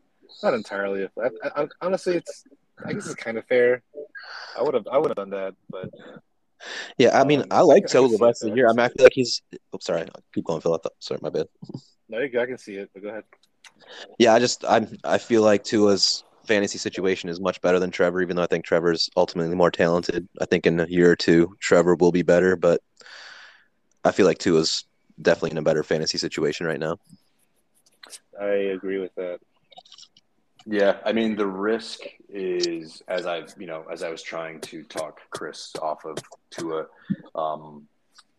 [0.42, 1.10] Not entirely.
[1.22, 2.46] I, I, honestly, it's
[2.86, 3.82] I guess it's kind of fair.
[4.58, 5.90] I would have I would have done that, but
[6.98, 8.68] Yeah, I mean, Um, I like I Tua the rest of the year.
[8.68, 9.42] I'm I feel like he's.
[9.74, 10.02] Oh, sorry.
[10.02, 10.74] I'll keep going, Phil.
[10.74, 11.48] I Sorry, my bad.
[12.10, 12.90] no, you, I can see it.
[12.94, 13.24] But go ahead.
[14.18, 18.22] Yeah, I just I'm I feel like Tua's fantasy situation is much better than Trevor,
[18.22, 20.28] even though I think Trevor's ultimately more talented.
[20.42, 22.82] I think in a year or two, Trevor will be better, but
[24.04, 24.86] I feel like Tua's
[25.22, 26.98] definitely in a better fantasy situation right now.
[28.40, 29.40] I agree with that.
[30.66, 32.00] Yeah, I mean the risk
[32.30, 36.18] is as I've you know as I was trying to talk Chris off of
[36.52, 36.88] Tua,
[37.36, 37.88] um,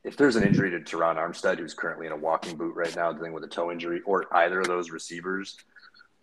[0.05, 3.13] if there's an injury to Terron Armstead, who's currently in a walking boot right now
[3.13, 5.57] dealing with a toe injury, or either of those receivers,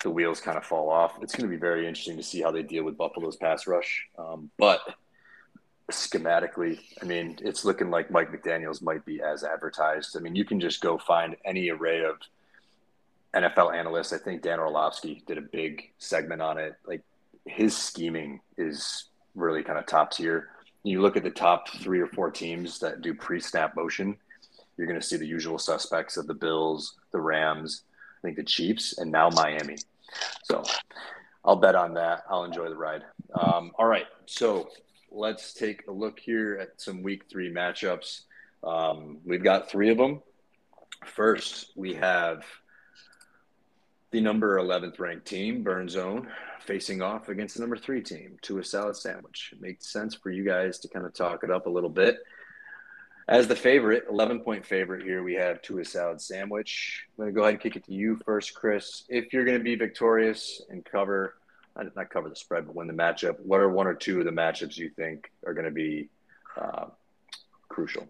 [0.03, 1.13] the wheels kind of fall off.
[1.21, 4.07] It's going to be very interesting to see how they deal with Buffalo's pass rush.
[4.17, 4.81] Um, but
[5.91, 10.15] schematically, I mean, it's looking like Mike McDaniel's might be as advertised.
[10.15, 12.17] I mean, you can just go find any array of
[13.35, 14.13] NFL analysts.
[14.13, 16.75] I think Dan Orlovsky did a big segment on it.
[16.85, 17.01] Like
[17.45, 20.49] his scheming is really kind of top tier.
[20.83, 24.17] You look at the top three or four teams that do pre-snap motion,
[24.77, 27.83] you're going to see the usual suspects of the Bills, the Rams,
[28.19, 29.77] I think the Chiefs, and now Miami.
[30.43, 30.63] So
[31.45, 32.23] I'll bet on that.
[32.29, 33.03] I'll enjoy the ride.
[33.33, 34.07] Um, all right.
[34.25, 34.69] So
[35.11, 38.21] let's take a look here at some week three matchups.
[38.63, 40.21] Um, we've got three of them.
[41.05, 42.43] First, we have
[44.11, 46.27] the number 11th ranked team, Burn Zone,
[46.59, 49.51] facing off against the number three team, Tua salad sandwich.
[49.53, 52.17] It makes sense for you guys to kind of talk it up a little bit.
[53.29, 57.05] As the favorite, 11 point favorite here, we have Tua salad sandwich.
[57.17, 59.05] I'm going to go ahead and kick it to you first, Chris.
[59.07, 61.35] If you're going to be victorious and cover,
[61.95, 64.31] not cover the spread, but win the matchup, what are one or two of the
[64.31, 66.09] matchups you think are going to be
[66.59, 66.87] uh,
[67.69, 68.05] crucial?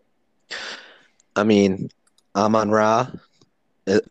[1.36, 1.92] I mean,
[2.36, 3.08] Amon Ra.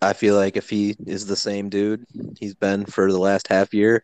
[0.02, 2.04] I feel like if he is the same dude
[2.38, 4.02] he's been for the last half year,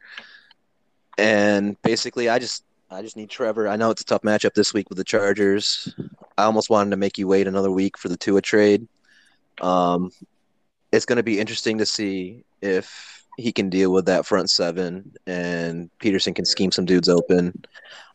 [1.19, 3.69] and basically, I just I just need Trevor.
[3.69, 5.93] I know it's a tough matchup this week with the Chargers.
[6.39, 8.87] I almost wanted to make you wait another week for the Tua trade.
[9.61, 10.13] Um,
[10.93, 15.13] it's going to be interesting to see if he can deal with that front seven
[15.27, 17.65] and Pederson can scheme some dudes open.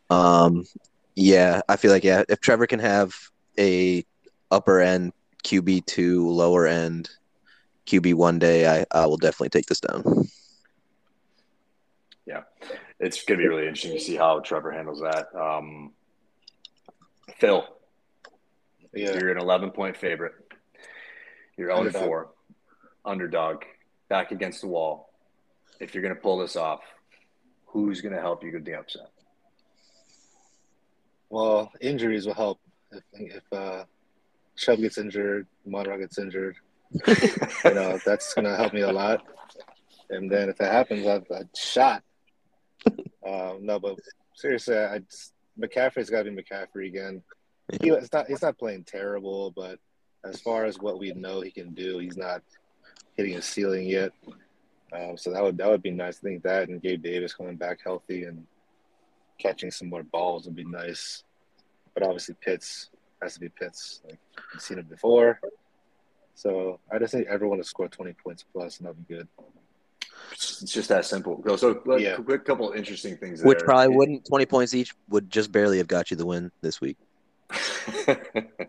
[0.09, 0.65] Um,
[1.15, 3.13] yeah, I feel like yeah, if Trevor can have
[3.59, 4.05] a
[4.49, 7.09] upper end QB two, lower end
[7.87, 10.27] QB one day, I, I will definitely take this down.
[12.25, 12.43] Yeah,
[12.99, 15.27] it's going to be really interesting to see how Trevor handles that.
[15.35, 15.91] Um,
[17.39, 17.65] Phil,
[18.93, 19.13] yeah.
[19.13, 20.33] you're an 11 point favorite.
[21.57, 22.29] You're 0 4,
[23.05, 23.63] underdog,
[24.09, 25.09] back against the wall.
[25.79, 26.81] If you're going to pull this off,
[27.65, 29.09] who's going to help you get the upset?
[31.29, 32.59] Well, injuries will help.
[32.91, 33.85] If, if uh,
[34.57, 36.57] Chubb gets injured, Monroe gets injured,
[37.07, 39.23] you know, that's going to help me a lot.
[40.09, 42.03] And then if it happens, I've, I've shot.
[43.25, 43.97] Um, no, but
[44.35, 47.23] seriously, I just, McCaffrey's got to be McCaffrey again.
[47.81, 49.79] He, it's not he's not playing terrible, but
[50.25, 52.41] as far as what we know he can do, he's not
[53.15, 54.11] hitting his ceiling yet.
[54.93, 56.17] Um, so that would that would be nice.
[56.17, 58.45] I think that and Gabe Davis coming back healthy and
[59.37, 61.23] catching some more balls would be nice.
[61.93, 62.89] But obviously Pitts
[63.21, 64.01] has to be Pitts.
[64.05, 64.19] Like
[64.53, 65.39] we've seen him before.
[66.35, 69.27] So I just think everyone to score twenty points plus and that'll be good.
[70.31, 71.43] It's just that simple.
[71.57, 72.15] So, yeah.
[72.15, 73.43] a quick couple interesting things.
[73.43, 73.65] Which there.
[73.65, 76.97] probably wouldn't twenty points each would just barely have got you the win this week.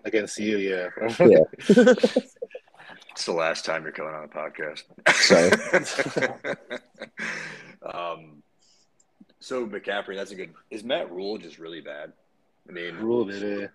[0.04, 0.88] Against you, yeah.
[1.20, 1.38] yeah.
[3.12, 4.82] it's the last time you're coming on the podcast.
[5.14, 5.50] Sorry.
[7.82, 8.42] um,
[9.40, 10.52] so McCaffrey, that's a good.
[10.70, 12.12] Is Matt Rhule just really bad?
[12.68, 13.70] I mean, Rhule did it.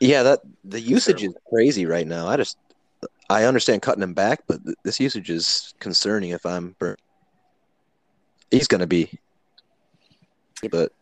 [0.00, 2.28] Yeah, that the usage is crazy right now.
[2.28, 2.56] I just
[3.28, 6.30] I understand cutting him back, but this usage is concerning.
[6.30, 6.76] If I'm,
[8.50, 9.18] he's going to be,
[10.70, 10.92] but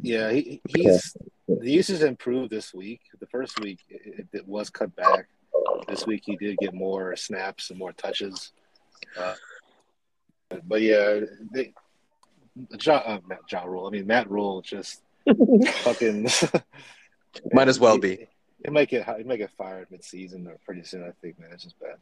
[0.00, 1.16] yeah, he, he's
[1.48, 3.00] the usage improved this week.
[3.20, 5.28] The first week it, it, was cut back.
[5.88, 8.52] This week he did get more snaps and more touches.
[9.18, 9.34] Uh,
[10.64, 11.20] but yeah,
[11.52, 11.72] they,
[12.76, 13.86] John, uh, John Rhule.
[13.86, 15.02] I mean Matt Rhule just
[15.82, 16.28] fucking
[17.52, 18.26] might as well be.
[18.64, 21.04] It might get it might get fired mid season or pretty soon.
[21.04, 21.96] I think, man, it's just bad.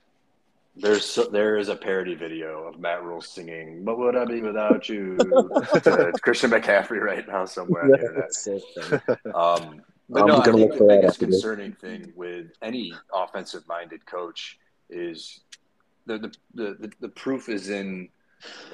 [0.78, 4.42] There's so, there is a parody video of Matt Rhule singing "What Would I Be
[4.42, 5.16] Without You"
[5.82, 9.34] to Christian McCaffrey right now somewhere on the internet.
[9.34, 15.40] Um, but no, I think the biggest concerning thing with any offensive-minded coach is
[16.04, 18.08] the, the the the proof is in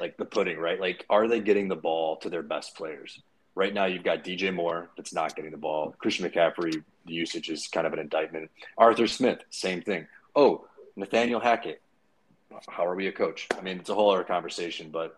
[0.01, 0.81] like the pudding, right?
[0.81, 3.23] Like, are they getting the ball to their best players?
[3.55, 5.95] Right now, you've got DJ Moore that's not getting the ball.
[5.99, 8.51] Christian McCaffrey, the usage is kind of an indictment.
[8.79, 10.07] Arthur Smith, same thing.
[10.35, 11.83] Oh, Nathaniel Hackett.
[12.69, 13.49] How are we a coach?
[13.57, 15.17] I mean, it's a whole other conversation, but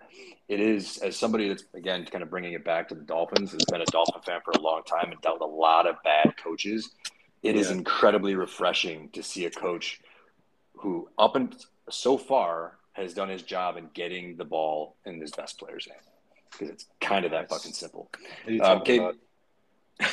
[0.48, 3.52] it is as somebody that's again kind of bringing it back to the Dolphins.
[3.52, 5.96] Has been a Dolphin fan for a long time and dealt with a lot of
[6.04, 6.90] bad coaches.
[7.42, 7.60] It yeah.
[7.60, 10.00] is incredibly refreshing to see a coach
[10.76, 11.54] who, up and
[11.90, 16.13] so far, has done his job in getting the ball in his best players' hands
[16.58, 18.10] because it's kind of that fucking simple.
[18.62, 18.82] Um,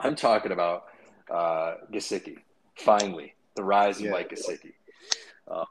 [0.00, 0.84] I'm talking about
[1.30, 2.38] uh, Gesicki.
[2.76, 4.10] Finally, the rise of yeah.
[4.12, 4.72] Mike Gesicki.
[5.48, 5.64] Uh,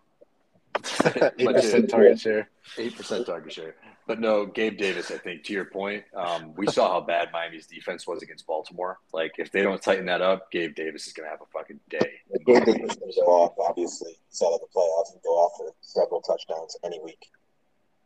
[1.37, 2.49] eight percent target share.
[2.77, 3.75] Eight percent target share.
[4.07, 5.11] But no, Gabe Davis.
[5.11, 8.99] I think to your point, um, we saw how bad Miami's defense was against Baltimore.
[9.13, 11.79] Like if they don't tighten that up, Gabe Davis is going to have a fucking
[11.89, 12.19] day.
[12.45, 16.21] Gabe Davis can go off, obviously, set of the playoffs and go off for several
[16.21, 17.29] touchdowns any week.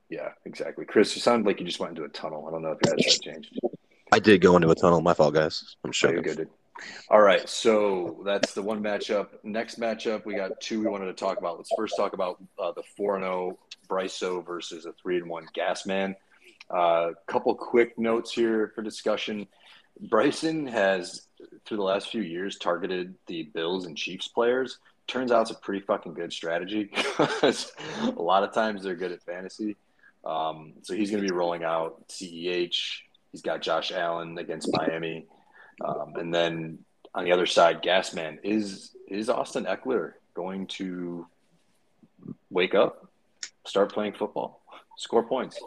[0.09, 0.85] Yeah, exactly.
[0.85, 2.45] Chris, you sound like you just went into a tunnel.
[2.47, 3.59] I don't know if you had that changed.
[4.11, 5.01] I did go into a tunnel.
[5.01, 5.75] My fault, guys.
[5.83, 6.17] I'm sure.
[6.17, 6.47] Oh, good.
[7.09, 9.27] All right, so that's the one matchup.
[9.43, 11.57] Next matchup, we got two we wanted to talk about.
[11.57, 15.29] Let's first talk about uh, the four and zero oh Bryso versus a three and
[15.29, 16.15] one Gasman.
[16.69, 19.47] A uh, couple quick notes here for discussion.
[20.09, 21.27] Bryson has,
[21.65, 24.79] through the last few years, targeted the Bills and Chiefs players.
[25.07, 26.85] Turns out it's a pretty fucking good strategy
[27.17, 29.77] because a lot of times they're good at fantasy.
[30.25, 32.75] Um, so he's going to be rolling out CEH.
[33.31, 35.27] He's got Josh Allen against Miami,
[35.83, 36.79] um, and then
[37.13, 41.27] on the other side, Gasman is is Austin Ekeler going to
[42.49, 43.07] wake up,
[43.65, 44.61] start playing football,
[44.97, 45.59] score points?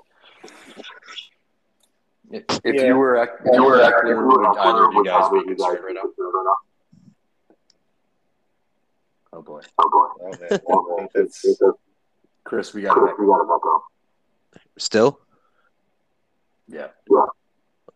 [2.31, 2.87] If, if Yeah.
[2.89, 5.95] you were Eck- if you were Ekeler, would either of you guys be concerned right
[5.95, 6.03] now?
[9.33, 10.49] Oh boy, Oh, man.
[10.51, 11.59] I think
[12.45, 13.15] Chris, we got it.
[14.79, 15.21] Still,
[16.69, 16.89] Yeah,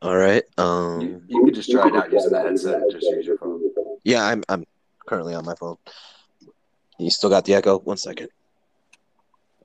[0.03, 0.43] all right.
[0.59, 2.83] you, Um, you could just try it out using the headset.
[2.91, 3.63] Just use your phone.
[4.05, 4.65] yeah, I'm I'm
[5.07, 5.77] currently on my phone.
[6.99, 7.79] You still got the echo?
[7.79, 8.29] One second.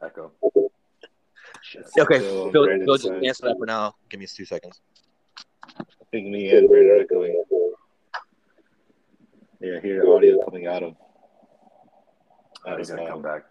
[0.02, 0.32] Echo.
[1.64, 1.86] Shit.
[2.00, 3.96] Okay, Still Phil, Phil, just answer that for now.
[4.10, 4.80] Give me two seconds.
[5.80, 7.44] I think me and Brandon are echoing.
[9.60, 10.96] Yeah, I hear audio coming out of.
[12.66, 13.46] Oh, out he's gonna come back.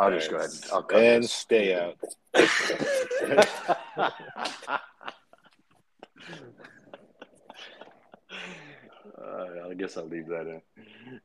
[0.00, 0.48] I'll just go ahead.
[0.50, 0.72] Alright.
[0.72, 1.32] I'll cut and this.
[1.32, 1.96] stay out.
[9.20, 10.62] Uh, I guess I'll leave that in.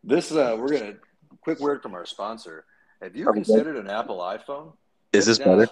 [0.04, 0.94] This uh, we're gonna
[1.42, 2.66] quick word from our sponsor.
[3.02, 4.74] Have you considered an Apple iPhone?
[5.14, 5.72] Is this Now- better?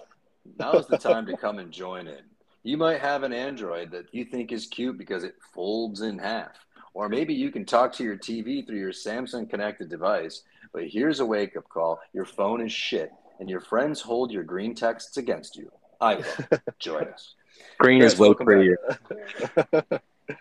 [0.60, 2.20] Now is the time to come and join in.
[2.64, 6.52] You might have an Android that you think is cute because it folds in half.
[6.94, 10.44] Or maybe you can talk to your TV through your Samsung connected device.
[10.74, 14.44] But here's a wake up call your phone is shit, and your friends hold your
[14.44, 15.72] green texts against you.
[16.02, 17.36] iPhone, join us.
[17.80, 18.56] Green Chris, is welcome back.
[18.56, 20.02] prettier.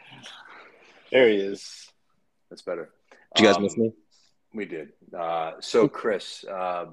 [1.11, 1.91] there he is.
[2.51, 2.91] That's better.
[3.35, 3.93] Did you guys Um, miss me?
[4.55, 4.93] We did.
[5.19, 6.87] Uh, so, Chris, uh,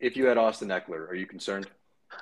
[0.00, 1.68] if you had Austin Ekeler, are you concerned?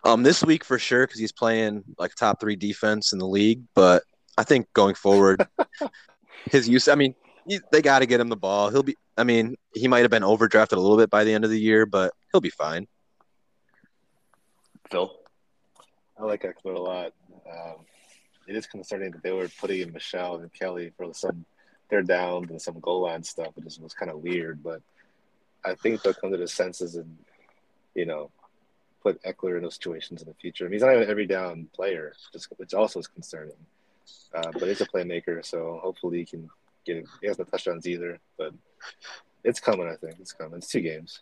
[0.05, 3.63] Um, this week for sure because he's playing like top three defense in the league.
[3.75, 4.03] But
[4.39, 5.47] I think going forward,
[6.51, 6.89] his use.
[6.89, 7.15] I mean,
[7.47, 8.71] he, they got to get him the ball.
[8.71, 8.97] He'll be.
[9.17, 11.61] I mean, he might have been overdrafted a little bit by the end of the
[11.61, 12.87] year, but he'll be fine.
[14.91, 15.13] Phil?
[16.19, 17.13] I like Ekeler a lot.
[17.51, 17.77] Um,
[18.47, 21.45] it is concerning that they were putting in Michel and Kelley for some
[21.91, 23.53] third downs and some goal line stuff.
[23.57, 24.83] It just was kind of weird, but
[25.65, 27.17] I think they'll come to their senses and
[27.95, 28.31] you know
[29.03, 30.65] put Ekeler in those situations in the future.
[30.65, 32.15] I mean, he's not an every down player,
[32.57, 33.57] which also is concerning.
[34.35, 36.49] Uh, but he's a playmaker, so hopefully he can
[36.85, 36.97] get.
[36.97, 37.07] It.
[37.21, 38.53] He has no touchdowns either, but
[39.45, 39.87] it's coming.
[39.87, 40.59] I think it's coming.
[40.59, 41.21] It's two games.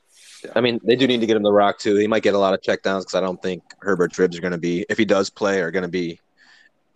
[0.54, 1.96] I mean, they do need to get him the rock too.
[1.96, 4.52] He might get a lot of checkdowns because I don't think Herbert's ribs are going
[4.52, 6.20] to be, if he does play, are going to be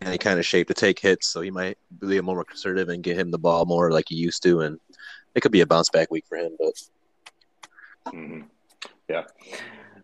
[0.02, 1.28] any kind of shape to take hits.
[1.28, 4.16] So he might be a more conservative and get him the ball more like he
[4.16, 4.78] used to, and
[5.34, 6.56] it could be a bounce back week for him.
[6.58, 8.40] But hmm
[9.08, 9.24] Yeah.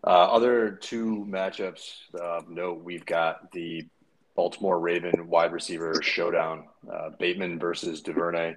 [0.05, 3.87] Uh, other two matchups of note, we've got the
[4.35, 8.55] Baltimore Raven wide receiver showdown, uh, Bateman versus Duvernay.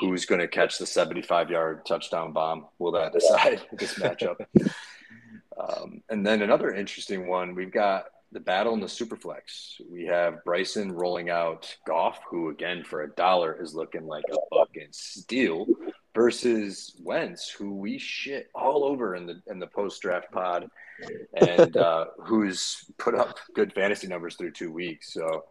[0.00, 2.66] Who's going to catch the 75 yard touchdown bomb?
[2.78, 4.36] Will that decide this matchup?
[5.58, 9.80] Um, and then another interesting one, we've got the battle in the Superflex.
[9.90, 14.36] We have Bryson rolling out Goff, who again for a dollar is looking like a
[14.54, 15.66] fucking steal,
[16.16, 20.68] versus Wentz, who we shit all over in the in the post draft pod,
[21.34, 25.12] and uh, who's put up good fantasy numbers through two weeks.
[25.12, 25.44] So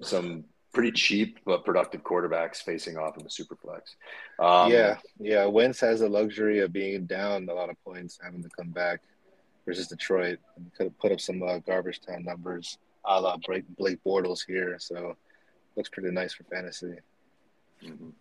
[0.00, 3.96] some pretty cheap but productive quarterbacks facing off in the Superflex.
[4.38, 5.44] Um, yeah, yeah.
[5.46, 9.00] Wentz has the luxury of being down a lot of points, having to come back
[9.66, 10.38] versus Detroit.
[10.56, 14.76] And could have put up some uh, garbage time numbers, a la Blake, Bortles here.
[14.78, 15.16] So
[15.74, 16.94] looks pretty nice for fantasy.
[17.82, 18.12] Mhm.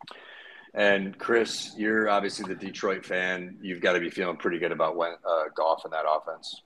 [0.74, 3.58] And Chris, you're obviously the Detroit fan.
[3.62, 6.62] You've got to be feeling pretty good about when uh, Goff and that offense.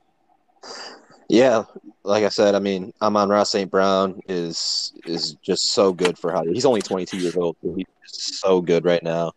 [1.30, 1.64] yeah,
[2.04, 3.70] like I said, I mean, Amon-Ra St.
[3.70, 7.56] Brown is is just so good for how he's only 22 years old.
[7.62, 9.32] He's so good right now.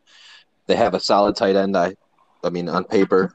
[0.67, 1.77] They have a solid tight end.
[1.77, 1.95] I,
[2.43, 3.33] I mean, on paper,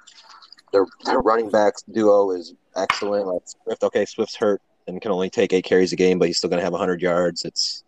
[0.71, 3.27] their their running backs duo is excellent.
[3.27, 6.37] Like Swift, okay, Swift's hurt and can only take eight carries a game, but he's
[6.37, 7.45] still going to have 100 yards.
[7.45, 7.83] It's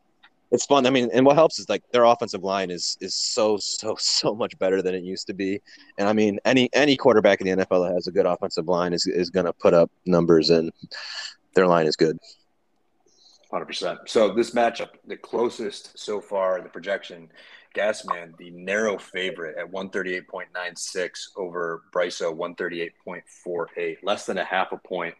[0.51, 0.85] it's fun.
[0.85, 4.35] I mean, and what helps is like their offensive line is is so so so
[4.35, 5.61] much better than it used to be.
[5.97, 8.93] And I mean, any any quarterback in the NFL that has a good offensive line
[8.93, 10.71] is is going to put up numbers, and
[11.55, 12.17] their line is good.
[13.51, 14.07] 100%.
[14.07, 17.29] So this matchup, the closest so far, in the projection,
[17.75, 25.15] Gasman, the narrow favorite at 138.96 over Bryso, 138.48, less than a half a point.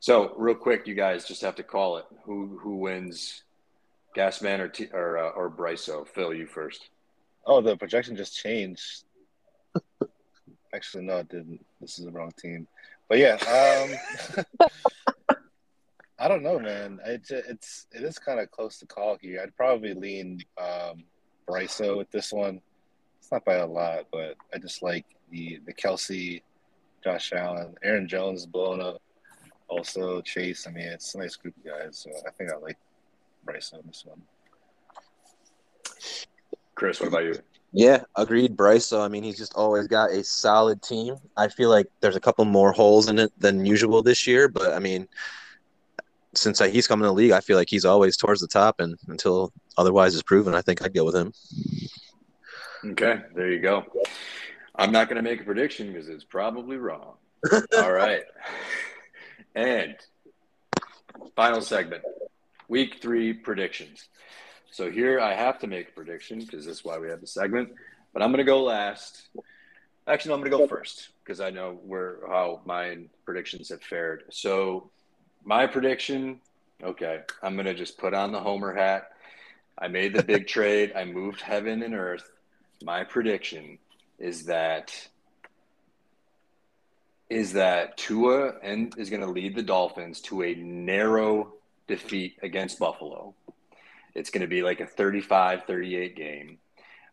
[0.00, 2.04] So real quick, you guys just have to call it.
[2.24, 3.43] Who who wins,
[4.14, 6.06] Gasman or T, or uh, or Bryso?
[6.06, 6.88] Phil, you first.
[7.46, 9.04] Oh, the projection just changed.
[10.74, 11.64] Actually, no, it didn't.
[11.80, 12.66] This is the wrong team.
[13.08, 14.46] But yeah, um,
[16.18, 17.00] I don't know, man.
[17.04, 19.40] It's it's it is kind of close to call here.
[19.42, 21.04] I'd probably lean um,
[21.48, 22.60] Bryso with this one.
[23.18, 26.42] It's not by a lot, but I just like the the Kelce,
[27.02, 29.02] Josh Allen, Aaron Jones blowing up.
[29.68, 30.66] Also Chase.
[30.66, 31.98] I mean, it's a nice group of guys.
[31.98, 32.78] So I think I like
[33.44, 34.22] Bryce on this one.
[36.74, 37.34] Chris, what about you?
[37.72, 38.86] Yeah, agreed, Bryce.
[38.86, 41.16] So I mean, he's just always got a solid team.
[41.36, 44.72] I feel like there's a couple more holes in it than usual this year, but
[44.72, 45.08] I mean,
[46.34, 48.96] since he's coming to the league, I feel like he's always towards the top, and
[49.08, 51.32] until otherwise is proven, I think I'd go with him.
[52.84, 53.84] Okay, there you go.
[54.76, 57.14] I'm not going to make a prediction because it's probably wrong.
[57.76, 58.22] All right.
[59.56, 59.94] And
[61.36, 62.02] final segment
[62.68, 64.08] week three predictions.
[64.70, 67.72] So here I have to make a prediction because that's why we have the segment.
[68.12, 69.28] But I'm going to go last.
[70.06, 73.82] Actually, no, I'm going to go first because I know where how my predictions have
[73.82, 74.24] fared.
[74.30, 74.90] So
[75.44, 76.40] my prediction,
[76.82, 79.10] okay, I'm going to just put on the homer hat.
[79.78, 80.92] I made the big trade.
[80.94, 82.30] I moved heaven and earth.
[82.82, 83.78] My prediction
[84.18, 85.08] is that
[87.30, 91.54] is that Tua and is going to lead the Dolphins to a narrow
[91.86, 93.34] defeat against Buffalo.
[94.14, 96.58] It's going to be like a 35-38 game.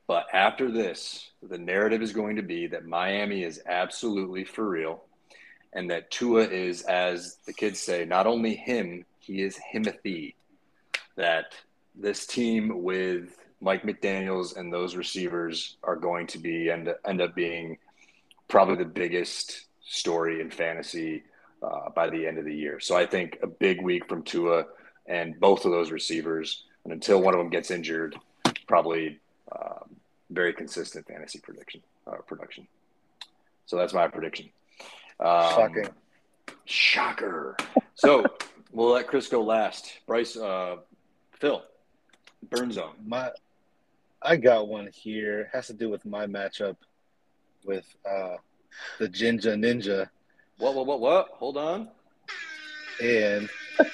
[0.07, 5.03] But after this, the narrative is going to be that Miami is absolutely for real
[5.73, 10.35] and that Tua is, as the kids say, not only him, he is Himothy.
[11.15, 11.53] That
[11.95, 17.35] this team with Mike McDaniels and those receivers are going to be end, end up
[17.35, 17.77] being
[18.47, 21.23] probably the biggest story in fantasy
[21.61, 22.79] uh, by the end of the year.
[22.79, 24.65] So I think a big week from Tua
[25.07, 26.65] and both of those receivers.
[26.83, 28.15] And until one of them gets injured,
[28.67, 29.19] probably
[29.51, 29.83] uh,
[30.29, 32.67] very consistent fantasy prediction uh, production.
[33.65, 34.49] So that's my prediction.
[35.19, 35.89] Um, Shocking.
[36.65, 37.57] Shocker.
[37.95, 38.25] So
[38.71, 39.99] we'll let Chris go last.
[40.07, 40.77] Bryce, uh,
[41.33, 41.63] Phil,
[42.49, 42.93] burn zone.
[43.05, 43.31] My,
[44.21, 45.41] I got one here.
[45.41, 46.75] It has to do with my matchup
[47.65, 48.37] with uh,
[48.99, 50.09] the Jinja Ninja.
[50.61, 50.75] What?
[50.75, 50.85] What?
[50.85, 50.99] What?
[50.99, 51.29] What?
[51.39, 51.89] Hold on.
[53.01, 53.49] And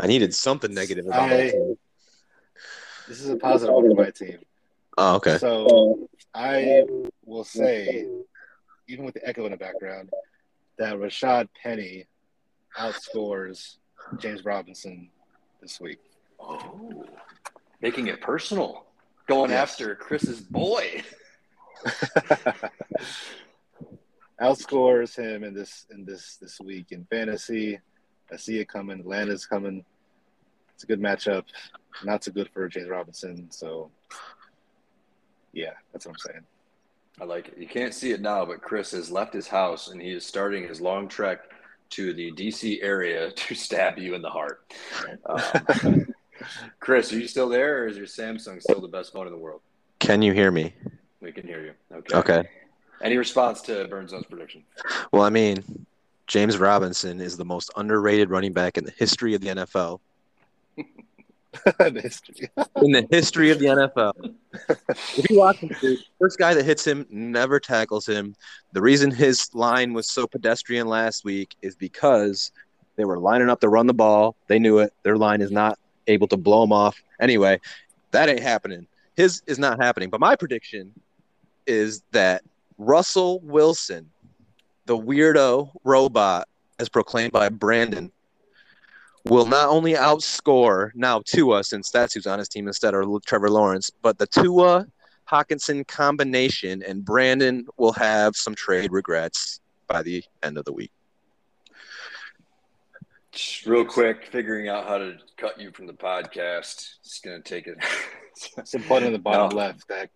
[0.00, 1.52] I needed something negative about I,
[3.06, 4.40] This is a positive one for my team.
[4.98, 5.38] Oh, okay.
[5.38, 6.82] So I
[7.24, 8.08] will say
[8.88, 10.10] even with the echo in the background,
[10.78, 12.06] that Rashad Penny
[12.76, 13.76] outscores
[14.18, 15.10] James Robinson
[15.60, 16.00] this week.
[16.40, 17.04] Oh,
[17.80, 18.86] making it personal,
[19.28, 19.70] going yes.
[19.70, 21.04] after Chris's boy.
[24.40, 27.78] outscores him in this in this this week in fantasy.
[28.32, 29.00] I see it coming.
[29.00, 29.84] Atlanta's coming.
[30.74, 31.44] It's a good matchup.
[32.04, 33.50] Not so good for James Robinson.
[33.50, 33.90] So,
[35.52, 36.44] yeah, that's what I'm saying.
[37.20, 37.58] I like it.
[37.58, 40.66] You can't see it now, but Chris has left his house and he is starting
[40.66, 41.40] his long trek
[41.90, 44.72] to the DC area to stab you in the heart.
[45.26, 46.06] Um,
[46.80, 49.38] Chris, are you still there, or is your Samsung still the best phone in the
[49.38, 49.60] world?
[49.98, 50.72] Can you hear me?
[51.20, 51.72] We can hear you.
[51.94, 52.16] Okay.
[52.16, 52.48] Okay.
[53.02, 54.62] Any response to Burnzone's prediction?
[55.12, 55.86] Well, I mean,
[56.26, 60.00] James Robinson is the most underrated running back in the history of the NFL.
[61.80, 64.12] in the history of the NFL.
[65.18, 68.36] if you watch him, dude, first guy that hits him never tackles him.
[68.72, 72.52] The reason his line was so pedestrian last week is because
[72.96, 74.36] they were lining up to run the ball.
[74.46, 74.92] They knew it.
[75.02, 77.02] Their line is not able to blow him off.
[77.18, 77.60] Anyway,
[78.12, 78.86] that ain't happening.
[79.16, 80.08] His is not happening.
[80.08, 80.92] But my prediction
[81.66, 82.42] is that
[82.80, 84.10] Russell Wilson,
[84.86, 88.10] the weirdo robot, as proclaimed by Brandon,
[89.26, 93.50] will not only outscore now Tua, since that's who's on his team instead of Trevor
[93.50, 94.86] Lawrence, but the Tua
[95.30, 100.90] Hockenson combination, and Brandon will have some trade regrets by the end of the week.
[103.30, 106.94] Just real quick, figuring out how to cut you from the podcast.
[107.00, 107.76] It's going to take it.
[108.56, 109.56] it's a button in the bottom no.
[109.56, 109.86] left.
[109.88, 110.08] That,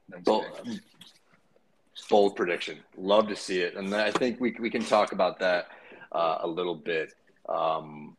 [2.09, 2.79] bold, prediction.
[2.97, 5.69] Love to see it, and I think we we can talk about that
[6.13, 7.13] uh, a little bit.
[7.49, 8.17] Um,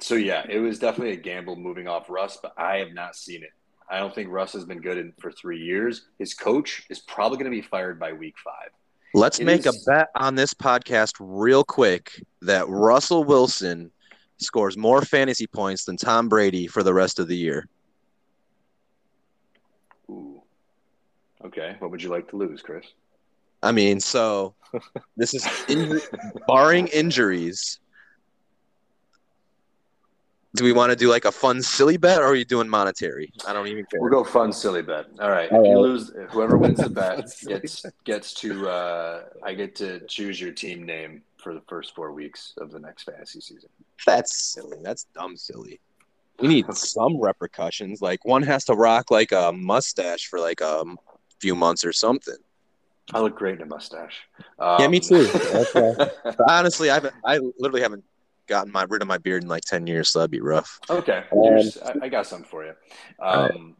[0.00, 3.42] so yeah, it was definitely a gamble moving off Russ, but I have not seen
[3.42, 3.50] it.
[3.88, 6.06] I don't think Russ has been good in, for three years.
[6.18, 8.70] His coach is probably going to be fired by week five.
[9.12, 9.86] Let's it make is...
[9.86, 13.90] a bet on this podcast real quick that Russell Wilson
[14.38, 17.68] scores more fantasy points than Tom Brady for the rest of the year.
[20.10, 20.42] Ooh.
[21.44, 21.76] Okay.
[21.78, 22.84] What would you like to lose, Chris?
[23.64, 24.54] I mean, so
[25.16, 26.00] this is in,
[26.46, 27.80] barring injuries
[30.54, 33.32] do we want to do like a fun silly bet or are you doing monetary?
[33.46, 34.00] I don't even care.
[34.00, 35.06] We'll go fun silly bet.
[35.20, 35.50] All right.
[35.50, 40.00] All if you lose whoever wins the bet gets gets to uh I get to
[40.06, 43.68] choose your team name for the first four weeks of the next fantasy season.
[44.06, 44.78] That's silly.
[44.82, 45.80] That's dumb silly.
[46.38, 48.00] We need some repercussions.
[48.00, 50.84] Like one has to rock like a mustache for like a
[51.40, 52.36] few months or something.
[53.12, 54.22] I look great in a mustache.
[54.58, 55.28] Um, yeah, me too.
[56.48, 57.14] honestly, I haven't.
[57.24, 58.04] I literally haven't
[58.46, 60.78] gotten my rid of my beard in like ten years, so that'd be rough.
[60.88, 62.72] Okay, Um, I, I got something for you.
[63.18, 63.76] All Um,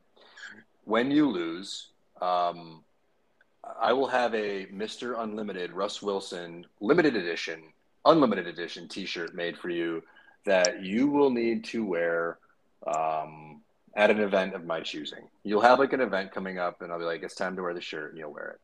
[0.85, 1.89] When you lose,
[2.21, 2.85] um,
[3.81, 5.19] I will have a Mr.
[5.19, 7.63] Unlimited Russ Wilson limited edition,
[8.05, 10.03] unlimited edition T-shirt made for you
[10.45, 12.39] that you will need to wear
[12.87, 13.63] um,
[13.97, 15.29] at an event of my choosing.
[15.43, 17.73] You'll have like an event coming up, and I'll be like, "It's time to wear
[17.73, 18.61] the shirt," and you'll wear it.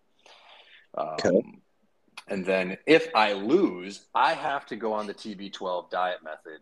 [0.96, 1.42] Um, Okay.
[2.28, 6.60] And then if I lose, I have to go on the TB12 diet method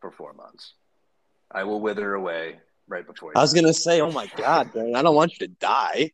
[0.00, 0.74] for four months.
[1.50, 3.30] I will wither away right before.
[3.30, 3.38] you.
[3.38, 6.10] I was gonna say, oh my god, man, I don't want you to die.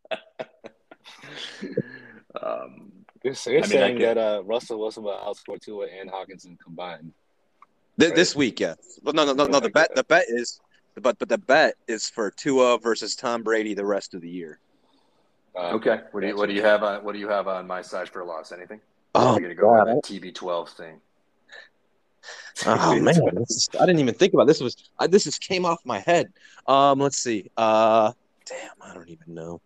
[2.40, 2.92] um,
[3.24, 5.86] You're, so you're I mean, I saying could- that uh, Russell Wilson will outscore Tua
[5.88, 7.12] and Hockenson combined.
[7.98, 8.16] Th- Right.
[8.16, 8.98] This week, yes.
[9.02, 9.60] Well, no, no, no, no.
[9.60, 10.60] The bet, the bet is,
[11.00, 14.60] but but the bet is for Tua versus Tom Brady the rest of the year.
[15.56, 16.00] Uh, okay.
[16.12, 18.08] What do you what do you have on what do you have on my side
[18.08, 18.52] for a loss?
[18.52, 18.80] Anything?
[19.14, 21.00] Oh We're gonna go God, that TB12 thing.
[22.66, 24.60] Oh man, this is, I didn't even think about this.
[24.60, 26.32] Was I, this just came off my head?
[26.68, 27.50] Um, let's see.
[27.56, 28.12] Uh,
[28.46, 29.60] damn, I don't even know.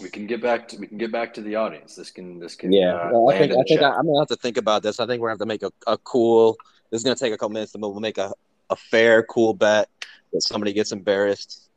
[0.00, 1.94] We can get back to we can get back to the audience.
[1.94, 3.94] This can this can Yeah, uh, well, I think I think I, chat.
[3.96, 5.00] I'm gonna have to think about this.
[5.00, 6.56] I think we're gonna have to make a, a cool.
[6.90, 8.32] This is gonna take a couple minutes, but we'll make a,
[8.70, 9.88] a fair, cool bet
[10.32, 11.70] that somebody gets embarrassed,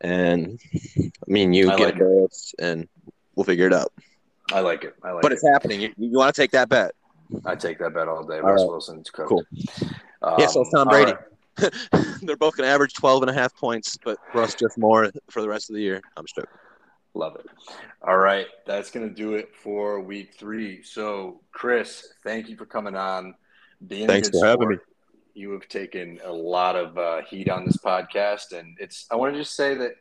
[0.00, 0.58] and
[1.06, 2.54] I mean you I get like it.
[2.58, 2.88] and
[3.34, 3.92] we'll figure it out.
[4.52, 4.94] I like it.
[5.02, 5.36] I like But it.
[5.36, 5.80] it's happening.
[5.80, 6.92] You, you want to take that bet?
[7.44, 8.36] I take that bet all day.
[8.38, 8.68] All Russ right.
[8.68, 9.10] Wilson's.
[9.10, 9.44] Cool.
[10.22, 11.12] Um, Yeah, so it's Tom Brady.
[11.12, 11.72] right.
[12.22, 15.48] They're both gonna average 12 and a half points, but Russ just more for the
[15.48, 16.00] rest of the year.
[16.16, 16.48] I'm stoked.
[17.14, 17.46] Love it.
[18.02, 20.82] All right, that's gonna do it for week three.
[20.82, 23.34] So, Chris, thank you for coming on.
[23.86, 24.86] Being Thanks for having sport.
[25.34, 29.06] You have taken a lot of uh, heat on this podcast, and it's.
[29.10, 29.96] I want to just say that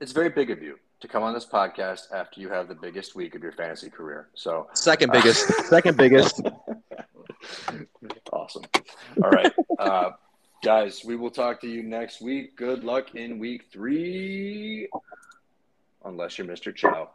[0.00, 3.14] it's very big of you to come on this podcast after you have the biggest
[3.14, 4.28] week of your fantasy career.
[4.34, 5.46] So, Second biggest.
[5.68, 6.40] second biggest.
[8.32, 8.62] awesome.
[9.22, 10.10] All right, uh,
[10.64, 12.56] guys, we will talk to you next week.
[12.56, 14.88] Good luck in week three,
[16.04, 16.74] unless you're Mr.
[16.74, 17.10] Chow.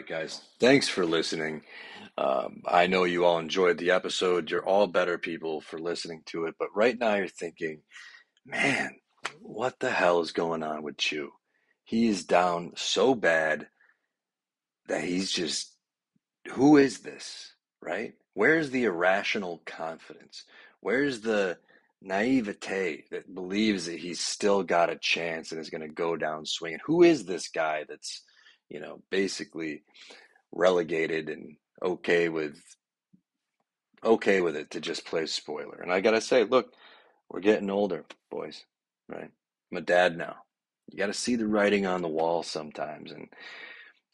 [0.00, 0.40] Right, guys.
[0.58, 1.62] Thanks for listening.
[2.16, 4.50] Um, I know you all enjoyed the episode.
[4.50, 6.54] You're all better people for listening to it.
[6.58, 7.82] But right now, you're thinking,
[8.46, 8.96] man,
[9.42, 11.32] what the hell is going on with Chew?
[11.84, 13.68] He is down so bad
[14.88, 15.76] that he's just,
[16.52, 18.14] who is this, right?
[18.32, 20.44] Where's the irrational confidence?
[20.80, 21.58] Where's the
[22.00, 26.46] naivete that believes that he's still got a chance and is going to go down
[26.46, 26.78] swinging?
[26.86, 28.22] Who is this guy that's,
[28.70, 29.82] you know, basically
[30.52, 32.58] relegated and okay with
[34.02, 35.80] okay with it to just play spoiler?
[35.82, 36.72] And I got to say, look,
[37.30, 38.64] we're getting older, boys,
[39.08, 39.30] right?
[39.70, 40.36] I'm a dad now.
[40.90, 43.12] You got to see the writing on the wall sometimes.
[43.12, 43.28] And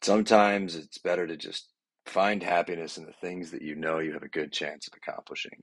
[0.03, 1.69] sometimes it's better to just
[2.05, 5.63] find happiness in the things that you know you have a good chance of accomplishing.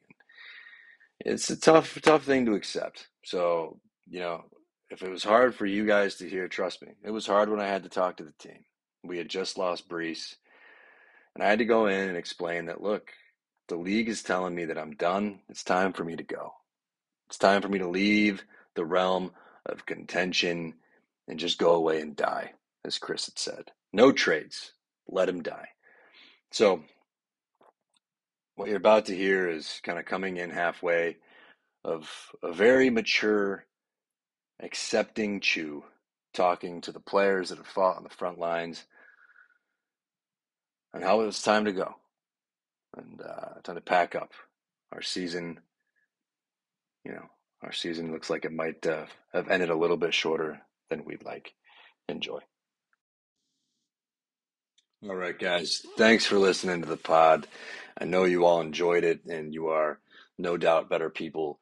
[1.19, 3.07] It's a tough, tough thing to accept.
[3.23, 4.43] So, you know,
[4.89, 7.61] if it was hard for you guys to hear, trust me, it was hard when
[7.61, 8.65] I had to talk to the team.
[9.03, 10.35] We had just lost Brees,
[11.35, 13.11] and I had to go in and explain that, look,
[13.67, 15.39] the league is telling me that I'm done.
[15.49, 16.53] It's time for me to go.
[17.27, 18.43] It's time for me to leave
[18.75, 19.31] the realm
[19.65, 20.75] of contention
[21.27, 22.53] and just go away and die,
[22.85, 23.71] as Chris had said.
[23.91, 24.73] No trades.
[25.07, 25.69] Let him die.
[26.51, 26.83] So,
[28.55, 31.17] what you're about to hear is kind of coming in halfway
[31.83, 32.09] of
[32.41, 33.65] a very mature,
[34.61, 35.83] accepting Chew
[36.33, 38.85] talking to the players that have fought on the front lines
[40.93, 41.95] and how it was time to go
[42.95, 44.31] and uh, time to pack up.
[44.91, 45.59] Our season,
[47.03, 47.25] you know,
[47.63, 51.23] our season looks like it might uh, have ended a little bit shorter than we'd
[51.23, 51.53] like.
[52.07, 52.39] Enjoy.
[55.03, 55.85] All right, guys.
[55.97, 57.47] Thanks for listening to the pod.
[57.99, 59.99] I know you all enjoyed it, and you are
[60.37, 61.59] no doubt better people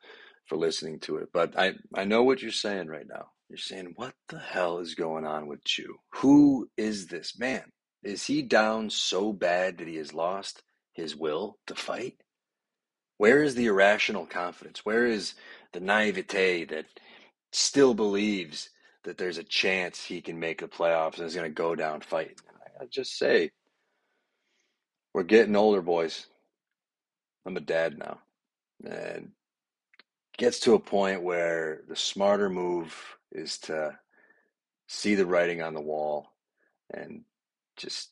[0.48, 1.30] for listening to it.
[1.34, 3.28] But I, I know what you're saying right now.
[3.50, 5.96] You're saying, what the hell is going on with Chew?
[6.16, 7.64] Who is this man?
[8.04, 12.16] Is he down so bad that he has lost his will to fight?
[13.18, 14.84] Where is the irrational confidence?
[14.84, 15.36] Where is
[15.74, 16.86] the naivete that
[17.52, 18.70] still believes
[19.04, 22.02] that there's a chance he can make the playoffs and is going to go down
[22.02, 22.36] fighting?
[22.80, 23.52] I just say,
[25.14, 26.26] we're getting older, boys.
[27.46, 28.20] I'm a dad now.
[28.84, 29.32] And
[30.38, 32.96] gets to a point where the smarter move
[33.32, 33.98] is to
[34.88, 36.32] see the writing on the wall
[36.92, 37.24] and
[37.78, 38.10] just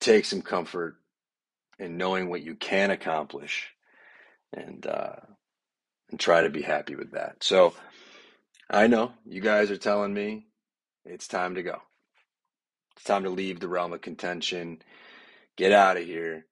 [0.00, 0.96] take some comfort
[1.78, 3.70] in knowing what you can accomplish
[4.52, 5.16] and uh,
[6.10, 7.36] and try to be happy with that.
[7.42, 7.74] So
[8.68, 10.46] I know you guys are telling me
[11.04, 11.78] it's time to go.
[12.96, 14.82] It's time to leave the realm of contention.
[15.56, 16.46] Get out of here.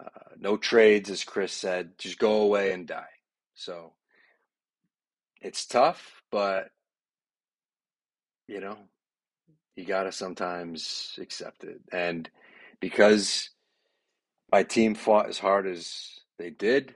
[0.00, 1.98] Uh, no trades, as Chris said.
[1.98, 3.04] Just go away and die.
[3.54, 3.92] So
[5.40, 6.70] it's tough, but
[8.48, 8.76] you know,
[9.76, 11.80] you got to sometimes accept it.
[11.92, 12.28] And
[12.80, 13.50] because
[14.50, 16.94] my team fought as hard as they did,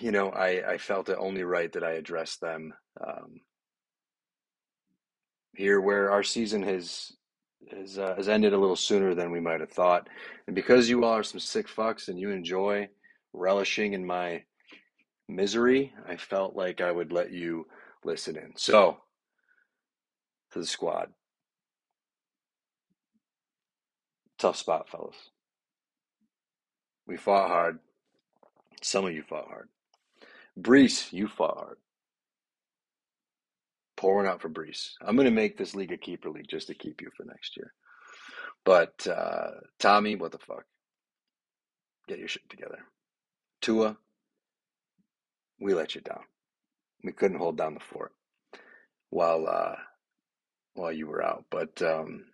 [0.00, 2.72] you know, I, I felt it only right that I addressed them
[3.04, 3.40] um,
[5.54, 7.12] here, where our season has
[7.76, 10.08] has, uh, has ended a little sooner than we might have thought,
[10.46, 12.88] and because you all are some sick fucks and you enjoy
[13.32, 14.42] relishing in my
[15.28, 17.66] misery, I felt like I would let you
[18.04, 18.52] listen in.
[18.56, 18.98] So,
[20.52, 21.08] to the squad,
[24.38, 25.30] tough spot, fellas.
[27.06, 27.78] We fought hard.
[28.82, 29.68] Some of you fought hard.
[30.58, 31.76] Brees, you fought hard.
[33.96, 34.92] Pouring out for Brees.
[35.00, 37.56] I'm going to make this league a keeper league just to keep you for next
[37.56, 37.72] year.
[38.64, 40.64] But uh, Tommy, what the fuck?
[42.06, 42.78] Get your shit together.
[43.60, 43.96] Tua,
[45.60, 46.22] we let you down.
[47.02, 48.12] We couldn't hold down the fort
[49.10, 49.76] while uh,
[50.74, 51.46] while you were out.
[51.50, 52.26] But um,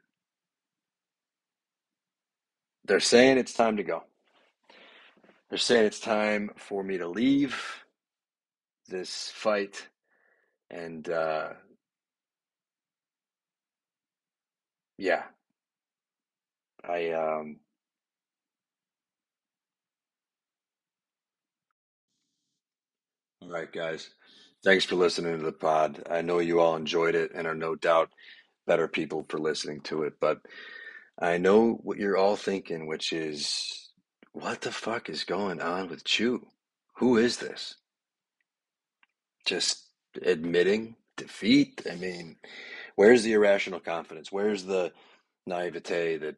[2.86, 4.04] they're saying it's time to go.
[5.50, 7.62] They're saying it's time for me to leave
[8.88, 9.88] this fight
[10.70, 11.50] and uh,
[14.98, 15.24] yeah,
[16.88, 17.58] I um,
[23.42, 24.10] all right, guys.
[24.64, 26.02] Thanks for listening to the pod.
[26.10, 28.08] I know you all enjoyed it and are no doubt
[28.66, 30.40] better people for listening to it, but
[31.18, 33.90] I know what you're all thinking, which is
[34.32, 36.46] what the fuck is going on with Chew?
[36.96, 37.74] Who is this?
[39.44, 39.84] Just
[40.22, 41.82] admitting defeat?
[41.90, 42.36] I mean,
[42.96, 44.32] where's the irrational confidence?
[44.32, 44.92] Where's the
[45.46, 46.36] naivete that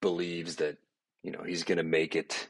[0.00, 0.78] believes that,
[1.24, 2.48] you know, he's going to make it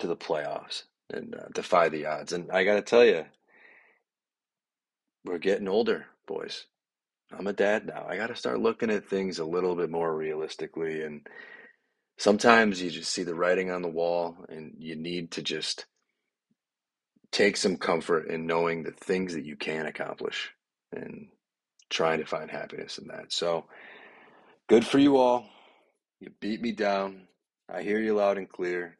[0.00, 2.32] to the playoffs and uh, defy the odds?
[2.32, 3.24] And I got to tell you,
[5.24, 6.66] we're getting older, boys.
[7.36, 8.06] I'm a dad now.
[8.08, 11.02] I got to start looking at things a little bit more realistically.
[11.02, 11.26] And
[12.18, 15.86] sometimes you just see the writing on the wall and you need to just
[17.30, 20.50] take some comfort in knowing the things that you can accomplish
[20.92, 21.28] and
[21.90, 23.32] trying to find happiness in that.
[23.32, 23.64] So
[24.68, 25.46] good for you all.
[26.20, 27.22] You beat me down.
[27.72, 28.98] I hear you loud and clear.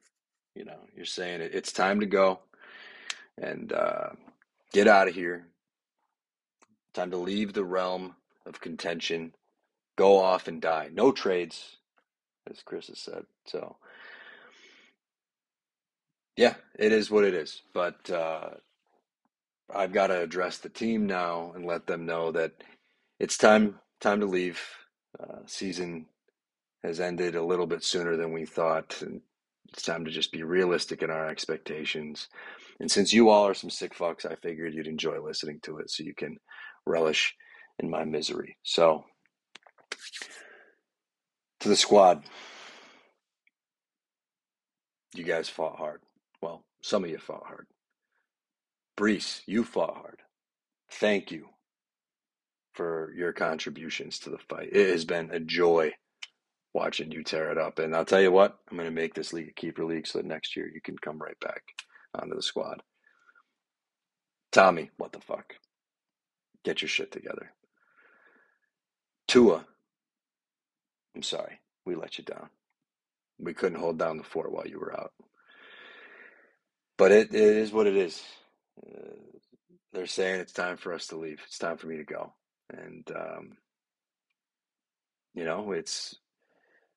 [0.55, 2.41] You know, you're saying it, it's time to go
[3.41, 4.11] and uh,
[4.73, 5.47] get out of here.
[6.95, 8.17] Time to leave the realm
[8.47, 9.35] of contention,
[9.97, 10.91] go off and die.
[10.93, 11.79] No trades,
[12.51, 13.25] as Chris has said.
[13.47, 13.77] So,
[16.37, 17.63] yeah, it is what it is.
[17.73, 18.51] But uh,
[19.75, 22.53] I've got to address the team now and let them know that
[23.19, 24.61] it's time time to leave.
[25.19, 26.07] Uh, season
[26.83, 29.21] has ended a little bit sooner than we thought, and
[29.73, 32.29] it's time to just be realistic in our expectations.
[32.81, 35.91] And since you all are some sick fucks, I figured you'd enjoy listening to it
[35.91, 36.39] so you can
[36.87, 37.35] relish
[37.79, 38.57] in my misery.
[38.63, 39.05] So,
[41.61, 42.25] to the squad,
[45.15, 46.03] you guys fought hard.
[46.41, 47.67] Well, some of you fought hard.
[48.99, 50.21] Brees, you fought hard.
[50.91, 51.49] Thank you
[52.75, 54.71] for your contributions to the fight.
[54.73, 55.93] It has been a joy
[56.75, 57.79] watching you tear it up.
[57.79, 60.19] And I'll tell you what, I'm going to make this league a keeper league so
[60.19, 61.63] that next year you can come right back
[62.15, 62.83] onto the squad.
[64.51, 65.55] Tommy, what the fuck?
[66.65, 67.53] Get your shit together.
[69.29, 69.65] Tua,
[71.17, 72.49] I'm sorry, we let you down.
[73.39, 75.13] We couldn't hold down the fort while you were out.
[76.99, 78.23] But it, it is what it is.
[78.87, 79.11] Uh,
[79.93, 81.41] they're saying it's time for us to leave.
[81.47, 82.35] It's time for me to go.
[82.73, 83.53] And um,
[85.35, 86.17] you know, it's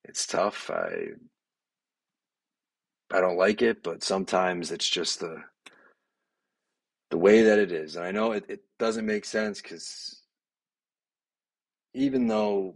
[0.04, 0.70] it's tough.
[0.70, 1.10] I
[3.12, 5.44] I don't like it, but sometimes it's just the
[7.16, 7.96] the way that it is.
[7.96, 10.22] And I know it, it doesn't make sense because
[11.94, 12.76] even though